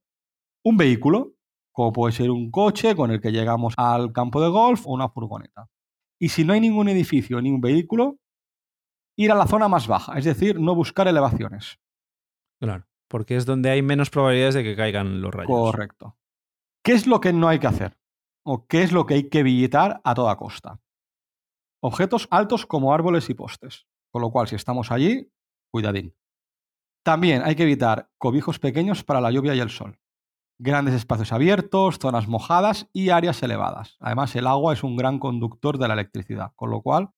un 0.64 0.78
vehículo 0.78 1.34
como 1.74 1.92
puede 1.92 2.14
ser 2.14 2.30
un 2.30 2.52
coche 2.52 2.96
con 2.96 3.12
el 3.12 3.20
que 3.20 3.32
llegamos 3.32 3.74
al 3.78 4.14
campo 4.14 4.40
de 4.42 4.50
golf 4.50 4.86
o 4.86 4.92
una 4.92 5.10
furgoneta. 5.10 5.70
Y 6.22 6.30
si 6.30 6.46
no 6.46 6.54
hay 6.54 6.62
ningún 6.62 6.88
edificio 6.88 7.42
ni 7.42 7.50
un 7.50 7.60
vehículo, 7.60 8.20
ir 9.18 9.32
a 9.32 9.36
la 9.36 9.48
zona 9.48 9.68
más 9.68 9.88
baja, 9.88 10.18
es 10.18 10.26
decir, 10.26 10.60
no 10.60 10.76
buscar 10.76 11.08
elevaciones. 11.08 11.80
Claro, 12.62 12.86
porque 13.10 13.36
es 13.36 13.46
donde 13.46 13.72
hay 13.72 13.82
menos 13.82 14.12
probabilidades 14.12 14.54
de 14.54 14.64
que 14.64 14.76
caigan 14.76 15.22
los 15.22 15.34
rayos. 15.34 15.50
Correcto. 15.50 16.16
¿Qué 16.84 16.94
es 16.94 17.08
lo 17.08 17.20
que 17.20 17.34
no 17.34 17.50
hay 17.50 17.58
que 17.58 17.68
hacer? 17.68 17.98
¿O 18.46 18.68
qué 18.68 18.84
es 18.84 18.92
lo 18.92 19.08
que 19.08 19.16
hay 19.16 19.30
que 19.30 19.40
evitar 19.40 20.00
a 20.04 20.14
toda 20.14 20.38
costa? 20.38 20.80
Objetos 21.84 22.28
altos 22.32 22.66
como 22.66 22.94
árboles 22.94 23.30
y 23.30 23.34
postes. 23.34 23.86
Con 24.12 24.22
lo 24.22 24.32
cual, 24.32 24.48
si 24.48 24.56
estamos 24.56 24.92
allí, 24.92 25.32
cuidadín. 25.72 26.16
También 27.04 27.42
hay 27.44 27.56
que 27.56 27.64
evitar 27.64 28.10
cobijos 28.18 28.60
pequeños 28.60 29.04
para 29.04 29.20
la 29.20 29.32
lluvia 29.32 29.54
y 29.56 29.60
el 29.60 29.70
sol 29.70 30.00
grandes 30.60 30.94
espacios 30.94 31.34
abiertos, 31.34 32.00
zonas 32.00 32.28
mojadas 32.28 32.90
y 32.94 33.10
áreas 33.10 33.42
elevadas. 33.44 33.98
Además, 34.00 34.36
el 34.36 34.48
agua 34.48 34.74
es 34.74 34.84
un 34.84 34.96
gran 34.96 35.20
conductor 35.20 35.78
de 35.78 35.88
la 35.88 35.94
electricidad, 35.94 36.54
con 36.56 36.70
lo 36.70 36.82
cual, 36.82 37.10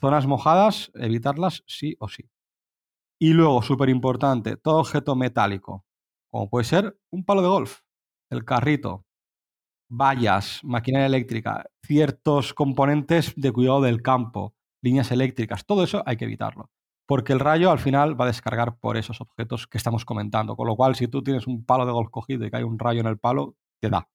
zonas 0.00 0.26
mojadas, 0.26 0.90
evitarlas 0.94 1.64
sí 1.66 1.96
o 1.98 2.08
sí. 2.08 2.30
Y 3.20 3.32
luego, 3.32 3.62
súper 3.62 3.88
importante, 3.88 4.56
todo 4.56 4.78
objeto 4.78 5.16
metálico, 5.16 5.84
como 6.30 6.48
puede 6.48 6.64
ser 6.64 6.98
un 7.10 7.24
palo 7.24 7.42
de 7.42 7.48
golf, 7.48 7.80
el 8.30 8.44
carrito, 8.44 9.04
vallas, 9.88 10.60
maquinaria 10.62 11.06
eléctrica, 11.06 11.66
ciertos 11.82 12.54
componentes 12.54 13.32
de 13.36 13.52
cuidado 13.52 13.82
del 13.82 14.02
campo, 14.02 14.54
líneas 14.82 15.10
eléctricas, 15.10 15.66
todo 15.66 15.84
eso 15.84 16.02
hay 16.06 16.16
que 16.16 16.24
evitarlo 16.24 16.70
porque 17.08 17.32
el 17.32 17.40
rayo 17.40 17.70
al 17.70 17.78
final 17.78 18.20
va 18.20 18.26
a 18.26 18.28
descargar 18.28 18.78
por 18.78 18.98
esos 18.98 19.22
objetos 19.22 19.66
que 19.66 19.78
estamos 19.78 20.04
comentando. 20.04 20.56
Con 20.56 20.66
lo 20.66 20.76
cual, 20.76 20.94
si 20.94 21.08
tú 21.08 21.22
tienes 21.22 21.46
un 21.46 21.64
palo 21.64 21.86
de 21.86 21.92
golf 21.92 22.10
cogido 22.10 22.44
y 22.44 22.50
cae 22.50 22.64
un 22.64 22.78
rayo 22.78 23.00
en 23.00 23.06
el 23.06 23.16
palo, 23.16 23.56
te 23.80 23.88
da. 23.88 24.10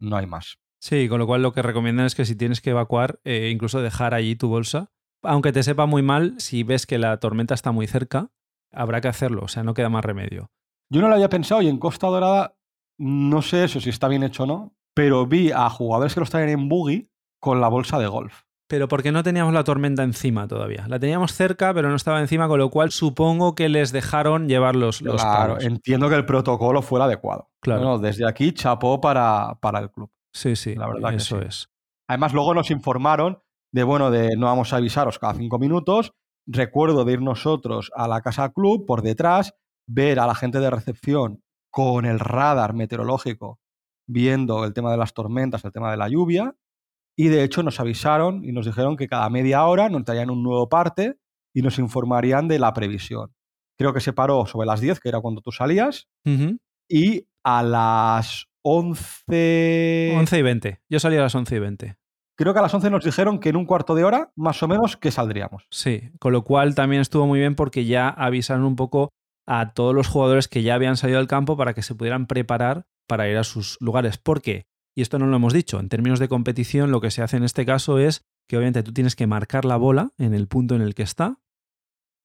No 0.00 0.16
hay 0.16 0.26
más. 0.26 0.56
Sí, 0.80 1.06
con 1.10 1.18
lo 1.18 1.26
cual 1.26 1.42
lo 1.42 1.52
que 1.52 1.60
recomiendan 1.60 2.06
es 2.06 2.14
que 2.14 2.24
si 2.24 2.34
tienes 2.34 2.62
que 2.62 2.70
evacuar, 2.70 3.20
eh, 3.24 3.50
incluso 3.52 3.82
dejar 3.82 4.14
allí 4.14 4.36
tu 4.36 4.48
bolsa. 4.48 4.90
Aunque 5.22 5.52
te 5.52 5.62
sepa 5.62 5.84
muy 5.84 6.02
mal, 6.02 6.34
si 6.38 6.62
ves 6.62 6.86
que 6.86 6.96
la 6.96 7.18
tormenta 7.18 7.52
está 7.52 7.72
muy 7.72 7.86
cerca, 7.86 8.30
habrá 8.72 9.02
que 9.02 9.08
hacerlo, 9.08 9.42
o 9.44 9.48
sea, 9.48 9.62
no 9.62 9.74
queda 9.74 9.90
más 9.90 10.04
remedio. 10.04 10.50
Yo 10.90 11.02
no 11.02 11.08
lo 11.08 11.14
había 11.14 11.28
pensado 11.28 11.60
y 11.60 11.68
en 11.68 11.78
Costa 11.78 12.06
Dorada, 12.06 12.56
no 12.98 13.42
sé 13.42 13.64
eso 13.64 13.80
si 13.80 13.90
está 13.90 14.08
bien 14.08 14.22
hecho 14.22 14.44
o 14.44 14.46
no, 14.46 14.73
pero 14.94 15.26
vi 15.26 15.50
a 15.50 15.68
jugadores 15.68 16.14
que 16.14 16.20
los 16.20 16.30
traen 16.30 16.48
en 16.48 16.68
buggy 16.68 17.10
con 17.40 17.60
la 17.60 17.68
bolsa 17.68 17.98
de 17.98 18.06
golf 18.06 18.44
pero 18.66 18.88
porque 18.88 19.12
no 19.12 19.22
teníamos 19.22 19.52
la 19.52 19.62
tormenta 19.62 20.02
encima 20.02 20.48
todavía. 20.48 20.86
La 20.88 20.98
teníamos 20.98 21.32
cerca, 21.32 21.72
pero 21.74 21.90
no 21.90 21.96
estaba 21.96 22.20
encima, 22.20 22.48
con 22.48 22.58
lo 22.58 22.70
cual 22.70 22.90
supongo 22.90 23.54
que 23.54 23.68
les 23.68 23.92
dejaron 23.92 24.48
llevar 24.48 24.74
los, 24.74 25.02
los 25.02 25.22
Claro, 25.22 25.60
entiendo 25.60 26.08
que 26.08 26.16
el 26.16 26.24
protocolo 26.24 26.82
fue 26.82 26.98
el 26.98 27.04
adecuado. 27.04 27.50
Claro. 27.60 27.98
desde 27.98 28.28
aquí 28.28 28.52
chapó 28.52 29.00
para, 29.00 29.58
para 29.60 29.78
el 29.78 29.90
club. 29.90 30.10
Sí, 30.32 30.56
sí, 30.56 30.74
la 30.74 30.88
verdad 30.88 31.14
eso 31.14 31.40
es. 31.40 31.68
Además, 32.08 32.32
luego 32.32 32.52
nos 32.52 32.70
informaron 32.70 33.38
de, 33.72 33.84
bueno, 33.84 34.10
de 34.10 34.36
no 34.36 34.46
vamos 34.46 34.72
a 34.72 34.76
avisaros 34.78 35.18
cada 35.18 35.34
cinco 35.34 35.58
minutos. 35.58 36.12
Recuerdo 36.46 37.04
de 37.04 37.12
ir 37.12 37.22
nosotros 37.22 37.90
a 37.94 38.08
la 38.08 38.22
casa 38.22 38.52
club 38.52 38.86
por 38.86 39.02
detrás, 39.02 39.54
ver 39.86 40.18
a 40.18 40.26
la 40.26 40.34
gente 40.34 40.60
de 40.60 40.70
recepción 40.70 41.42
con 41.70 42.06
el 42.06 42.18
radar 42.18 42.74
meteorológico 42.74 43.60
viendo 44.06 44.64
el 44.64 44.72
tema 44.72 44.90
de 44.90 44.96
las 44.96 45.14
tormentas, 45.14 45.64
el 45.64 45.72
tema 45.72 45.90
de 45.90 45.96
la 45.96 46.08
lluvia, 46.08 46.54
y 47.16 47.28
de 47.28 47.44
hecho 47.44 47.62
nos 47.62 47.80
avisaron 47.80 48.44
y 48.44 48.52
nos 48.52 48.66
dijeron 48.66 48.96
que 48.96 49.06
cada 49.06 49.28
media 49.30 49.64
hora 49.66 49.88
nos 49.88 50.04
traían 50.04 50.30
un 50.30 50.42
nuevo 50.42 50.68
parte 50.68 51.16
y 51.54 51.62
nos 51.62 51.78
informarían 51.78 52.48
de 52.48 52.58
la 52.58 52.72
previsión. 52.72 53.32
Creo 53.78 53.92
que 53.92 54.00
se 54.00 54.12
paró 54.12 54.46
sobre 54.46 54.66
las 54.66 54.80
10, 54.80 55.00
que 55.00 55.08
era 55.08 55.20
cuando 55.20 55.40
tú 55.40 55.52
salías, 55.52 56.08
y 56.88 57.26
a 57.44 57.62
las 57.62 58.46
11... 58.62 60.14
11 60.18 60.38
y 60.38 60.42
20. 60.42 60.80
Yo 60.88 61.00
salí 61.00 61.16
a 61.16 61.22
las 61.22 61.34
11 61.34 61.56
y 61.56 61.58
20. 61.58 61.96
Creo 62.36 62.52
que 62.52 62.58
a 62.58 62.62
las 62.62 62.74
11 62.74 62.90
nos 62.90 63.04
dijeron 63.04 63.38
que 63.38 63.50
en 63.50 63.56
un 63.56 63.66
cuarto 63.66 63.94
de 63.94 64.04
hora, 64.04 64.32
más 64.34 64.62
o 64.62 64.68
menos, 64.68 64.96
que 64.96 65.12
saldríamos. 65.12 65.66
Sí, 65.70 66.10
con 66.18 66.32
lo 66.32 66.42
cual 66.42 66.74
también 66.74 67.00
estuvo 67.00 67.26
muy 67.26 67.38
bien 67.38 67.54
porque 67.54 67.84
ya 67.84 68.08
avisaron 68.08 68.64
un 68.64 68.74
poco 68.74 69.12
a 69.46 69.72
todos 69.72 69.94
los 69.94 70.08
jugadores 70.08 70.48
que 70.48 70.62
ya 70.62 70.74
habían 70.74 70.96
salido 70.96 71.20
al 71.20 71.28
campo 71.28 71.56
para 71.56 71.74
que 71.74 71.82
se 71.82 71.94
pudieran 71.94 72.26
preparar 72.26 72.86
para 73.06 73.28
ir 73.28 73.36
a 73.36 73.44
sus 73.44 73.76
lugares. 73.80 74.18
¿Por 74.18 74.42
qué? 74.42 74.66
Y 74.96 75.02
esto 75.02 75.18
no 75.18 75.26
lo 75.26 75.36
hemos 75.36 75.52
dicho. 75.52 75.80
En 75.80 75.88
términos 75.88 76.18
de 76.18 76.28
competición, 76.28 76.90
lo 76.90 77.00
que 77.00 77.10
se 77.10 77.22
hace 77.22 77.36
en 77.36 77.44
este 77.44 77.66
caso 77.66 77.98
es 77.98 78.24
que 78.48 78.56
obviamente 78.56 78.82
tú 78.82 78.92
tienes 78.92 79.16
que 79.16 79.26
marcar 79.26 79.64
la 79.64 79.76
bola 79.76 80.12
en 80.18 80.34
el 80.34 80.46
punto 80.46 80.74
en 80.74 80.82
el 80.82 80.94
que 80.94 81.02
está 81.02 81.40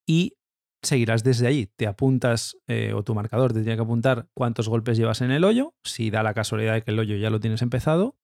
y 0.08 0.36
seguirás 0.82 1.24
desde 1.24 1.48
ahí. 1.48 1.68
Te 1.76 1.88
apuntas, 1.88 2.58
eh, 2.68 2.94
o 2.94 3.04
tu 3.04 3.16
marcador 3.16 3.54
te 3.54 3.62
tiene 3.62 3.76
que 3.76 3.84
apuntar 3.84 4.28
cuántos 4.34 4.70
golpes 4.70 4.98
llevas 4.98 5.22
en 5.22 5.32
el 5.32 5.44
hoyo, 5.44 5.74
si 5.84 6.10
da 6.10 6.24
la 6.24 6.34
casualidad 6.34 6.74
de 6.74 6.84
que 6.84 6.92
el 6.92 7.00
hoyo 7.00 7.16
ya 7.16 7.30
lo 7.30 7.40
tienes 7.40 7.62
empezado, 7.62 8.18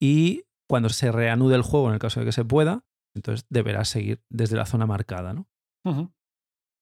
y 0.00 0.44
cuando 0.68 0.88
se 0.88 1.12
reanude 1.12 1.56
el 1.56 1.62
juego, 1.62 1.88
en 1.88 1.94
el 1.94 2.00
caso 2.00 2.20
de 2.20 2.26
que 2.26 2.32
se 2.32 2.44
pueda, 2.44 2.84
entonces 3.14 3.46
deberás 3.48 3.88
seguir 3.88 4.22
desde 4.28 4.56
la 4.56 4.66
zona 4.66 4.86
marcada, 4.86 5.32
¿no? 5.32 5.48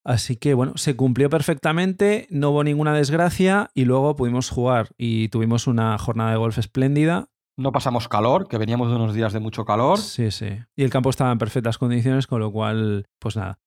Así 0.05 0.37
que 0.37 0.53
bueno, 0.53 0.73
se 0.77 0.97
cumplió 0.97 1.31
perfectamente, 1.31 2.27
no 2.31 2.51
hubo 2.51 2.62
ninguna 2.62 2.93
desgracia 2.93 3.71
y 3.75 3.87
luego 3.87 4.17
pudimos 4.17 4.51
jugar 4.51 4.90
y 4.99 5.29
tuvimos 5.29 5.67
una 5.67 5.97
jornada 5.97 6.31
de 6.31 6.37
golf 6.37 6.59
espléndida. 6.59 7.31
No 7.57 7.73
pasamos 7.73 8.09
calor, 8.09 8.47
que 8.49 8.59
veníamos 8.59 8.90
de 8.90 8.97
unos 8.97 9.14
días 9.14 9.33
de 9.33 9.40
mucho 9.40 9.64
calor. 9.64 9.99
Sí, 9.99 10.31
sí. 10.31 10.49
Y 10.77 10.83
el 10.83 10.90
campo 10.90 11.09
estaba 11.09 11.33
en 11.33 11.38
perfectas 11.38 11.79
condiciones, 11.79 12.27
con 12.27 12.40
lo 12.40 12.53
cual, 12.53 13.07
pues 13.19 13.37
nada. 13.37 13.61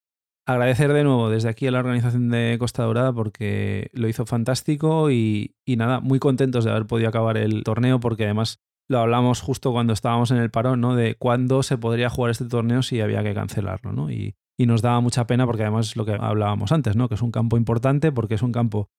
Agradecer 0.45 0.93
de 0.93 1.04
nuevo 1.04 1.30
desde 1.30 1.50
aquí 1.50 1.67
a 1.67 1.71
la 1.71 1.80
organización 1.80 2.30
de 2.30 2.56
Costa 2.60 2.84
Dorada 2.84 3.12
porque 3.12 3.89
lo 3.93 4.08
hizo 4.08 4.26
fantástico 4.26 5.10
y, 5.10 5.56
y 5.65 5.76
nada, 5.76 6.00
muy 6.02 6.19
contentos 6.19 6.63
de 6.63 6.71
haber 6.71 6.86
podido 6.86 7.10
acabar 7.10 7.38
el 7.38 7.63
torneo 7.63 8.00
porque 8.00 8.26
además 8.26 8.60
lo 8.88 9.00
hablamos 9.00 9.41
justo 9.41 9.71
cuando 9.71 9.91
estábamos 9.91 10.32
en 10.32 10.38
el 10.38 10.52
parón, 10.52 10.80
¿no? 10.80 10.95
De 10.95 11.15
cuándo 11.15 11.63
se 11.63 11.78
podría 11.78 12.10
jugar 12.10 12.32
este 12.32 12.45
torneo 12.45 12.82
si 12.84 13.02
había 13.02 13.23
que 13.23 13.34
cancelarlo, 13.34 13.91
¿no? 13.91 14.10
Y, 14.10 14.36
y 14.57 14.65
nos 14.65 14.81
daba 14.81 14.99
mucha 15.01 15.27
pena 15.27 15.45
porque 15.45 15.63
además 15.63 15.89
es 15.89 15.95
lo 15.95 16.05
que 16.05 16.13
hablábamos 16.13 16.71
antes, 16.71 16.95
¿no? 16.95 17.07
Que 17.07 17.15
es 17.15 17.21
un 17.21 17.31
campo 17.31 17.57
importante 17.57 18.11
porque 18.11 18.35
es 18.35 18.41
un 18.41 18.51
campo 18.51 18.89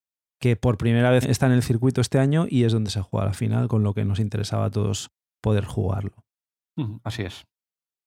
que 0.41 0.57
por 0.57 0.79
primera 0.79 1.11
vez 1.11 1.25
está 1.25 1.47
en 1.47 1.53
el 1.53 1.63
circuito 1.63 2.01
este 2.01 2.19
año 2.19 2.47
y 2.49 2.65
es 2.65 2.73
donde 2.73 2.91
se 2.91 3.03
juega 3.03 3.27
la 3.27 3.35
final, 3.35 3.69
con 3.69 3.83
lo 3.83 3.93
que 3.93 4.05
nos 4.05 4.21
interesaba 4.21 4.67
a 4.67 4.71
todos 4.71 5.11
poder 5.43 5.65
jugarlo. 5.65 6.25
Así 7.03 7.23
es. 7.23 7.45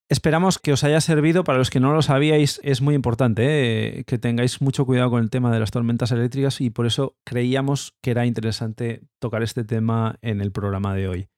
Esperamos 0.08 0.58
que 0.58 0.72
os 0.72 0.84
haya 0.84 1.00
servido. 1.00 1.44
Para 1.44 1.58
los 1.58 1.70
que 1.70 1.80
no 1.80 1.92
lo 1.92 2.02
sabíais, 2.02 2.60
es 2.62 2.82
muy 2.82 2.94
importante 2.94 4.00
¿eh? 4.00 4.04
que 4.04 4.18
tengáis 4.18 4.60
mucho 4.60 4.84
cuidado 4.84 5.10
con 5.10 5.22
el 5.22 5.30
tema 5.30 5.50
de 5.50 5.60
las 5.60 5.70
tormentas 5.70 6.12
eléctricas 6.12 6.60
y 6.60 6.70
por 6.70 6.86
eso 6.86 7.16
creíamos 7.24 7.94
que 8.02 8.10
era 8.10 8.26
interesante 8.26 9.02
tocar 9.18 9.42
este 9.42 9.64
tema 9.64 10.16
en 10.20 10.40
el 10.40 10.52
programa 10.52 10.94
de 10.94 11.08
hoy. 11.08 11.28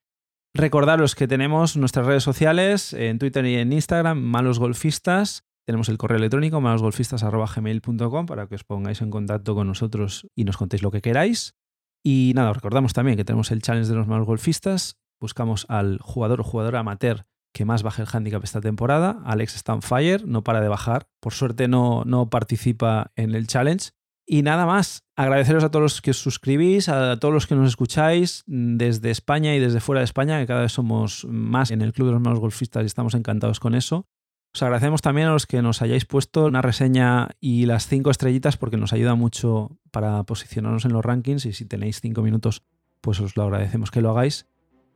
Recordaros 0.53 1.15
que 1.15 1.27
tenemos 1.27 1.77
nuestras 1.77 2.05
redes 2.05 2.23
sociales 2.23 2.93
en 2.93 3.19
Twitter 3.19 3.45
y 3.45 3.55
en 3.55 3.71
Instagram, 3.71 4.19
Malos 4.19 4.59
Golfistas. 4.59 5.44
Tenemos 5.65 5.89
el 5.89 5.97
correo 5.97 6.17
electrónico 6.17 6.61
malosgolfistas.gmail.com 6.61 8.25
para 8.27 8.47
que 8.47 8.55
os 8.55 8.63
pongáis 8.63 9.01
en 9.01 9.09
contacto 9.09 9.55
con 9.55 9.67
nosotros 9.67 10.27
y 10.35 10.43
nos 10.43 10.57
contéis 10.57 10.83
lo 10.83 10.91
que 10.91 11.01
queráis. 11.01 11.55
Y 12.03 12.33
nada, 12.35 12.51
os 12.51 12.57
recordamos 12.57 12.93
también 12.93 13.17
que 13.17 13.25
tenemos 13.25 13.49
el 13.51 13.63
challenge 13.63 13.89
de 13.89 13.95
los 13.95 14.07
malos 14.07 14.27
golfistas. 14.27 14.97
Buscamos 15.19 15.65
al 15.69 15.97
jugador 15.99 16.41
o 16.41 16.43
jugadora 16.43 16.79
amateur 16.79 17.25
que 17.51 17.65
más 17.65 17.83
baje 17.83 18.03
el 18.03 18.07
handicap 18.11 18.43
esta 18.43 18.61
temporada. 18.61 19.21
Alex 19.25 19.55
Stanfire 19.55 20.23
no 20.25 20.43
para 20.43 20.61
de 20.61 20.67
bajar. 20.67 21.07
Por 21.19 21.33
suerte 21.33 21.67
no, 21.67 22.03
no 22.05 22.29
participa 22.29 23.11
en 23.15 23.33
el 23.33 23.47
challenge. 23.47 23.91
Y 24.27 24.41
nada 24.41 24.65
más, 24.65 25.03
agradeceros 25.15 25.63
a 25.63 25.71
todos 25.71 25.83
los 25.83 26.01
que 26.01 26.11
os 26.11 26.17
suscribís, 26.17 26.89
a 26.89 27.17
todos 27.17 27.33
los 27.33 27.47
que 27.47 27.55
nos 27.55 27.69
escucháis 27.69 28.43
desde 28.45 29.09
España 29.09 29.55
y 29.55 29.59
desde 29.59 29.79
fuera 29.79 30.01
de 30.01 30.05
España, 30.05 30.39
que 30.39 30.47
cada 30.47 30.61
vez 30.61 30.71
somos 30.71 31.25
más 31.29 31.71
en 31.71 31.81
el 31.81 31.93
Club 31.93 32.07
de 32.07 32.13
los 32.13 32.21
Malos 32.21 32.39
Golfistas 32.39 32.83
y 32.83 32.87
estamos 32.87 33.13
encantados 33.13 33.59
con 33.59 33.73
eso. 33.73 34.07
Os 34.55 34.63
agradecemos 34.63 35.01
también 35.01 35.27
a 35.27 35.33
los 35.33 35.47
que 35.47 35.61
nos 35.61 35.81
hayáis 35.81 36.05
puesto 36.05 36.45
una 36.45 36.61
reseña 36.61 37.27
y 37.41 37.65
las 37.65 37.87
cinco 37.87 38.09
estrellitas 38.09 38.55
porque 38.55 38.77
nos 38.77 38.93
ayuda 38.93 39.13
mucho 39.13 39.77
para 39.91 40.23
posicionarnos 40.23 40.85
en 40.85 40.93
los 40.93 41.03
rankings 41.03 41.45
y 41.45 41.51
si 41.51 41.65
tenéis 41.65 41.99
cinco 41.99 42.21
minutos 42.21 42.63
pues 43.01 43.19
os 43.19 43.35
lo 43.35 43.43
agradecemos 43.43 43.91
que 43.91 43.99
lo 43.99 44.11
hagáis. 44.11 44.47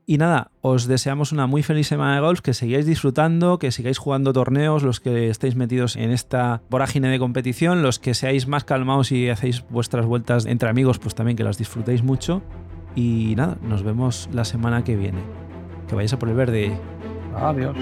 Y 0.05 0.17
nada, 0.17 0.51
os 0.61 0.87
deseamos 0.87 1.33
una 1.33 1.45
muy 1.45 1.61
feliz 1.61 1.87
semana 1.87 2.15
de 2.15 2.21
golf, 2.21 2.39
que 2.39 2.53
sigáis 2.53 2.85
disfrutando, 2.85 3.59
que 3.59 3.73
sigáis 3.73 3.97
jugando 3.97 4.31
torneos, 4.31 4.81
los 4.81 5.01
que 5.01 5.29
estéis 5.29 5.57
metidos 5.57 5.97
en 5.97 6.11
esta 6.11 6.61
vorágine 6.69 7.09
de 7.09 7.19
competición, 7.19 7.83
los 7.83 7.99
que 7.99 8.13
seáis 8.13 8.47
más 8.47 8.63
calmados 8.63 9.11
y 9.11 9.27
hacéis 9.27 9.65
vuestras 9.69 10.05
vueltas 10.05 10.45
entre 10.45 10.69
amigos, 10.69 10.99
pues 10.99 11.15
también 11.15 11.35
que 11.35 11.43
las 11.43 11.57
disfrutéis 11.57 12.01
mucho. 12.01 12.41
Y 12.95 13.33
nada, 13.35 13.57
nos 13.61 13.83
vemos 13.83 14.29
la 14.31 14.45
semana 14.45 14.85
que 14.85 14.95
viene. 14.95 15.19
Que 15.89 15.95
vayáis 15.95 16.13
a 16.13 16.17
por 16.17 16.29
el 16.29 16.35
verde. 16.35 16.79
Adiós. 17.35 17.75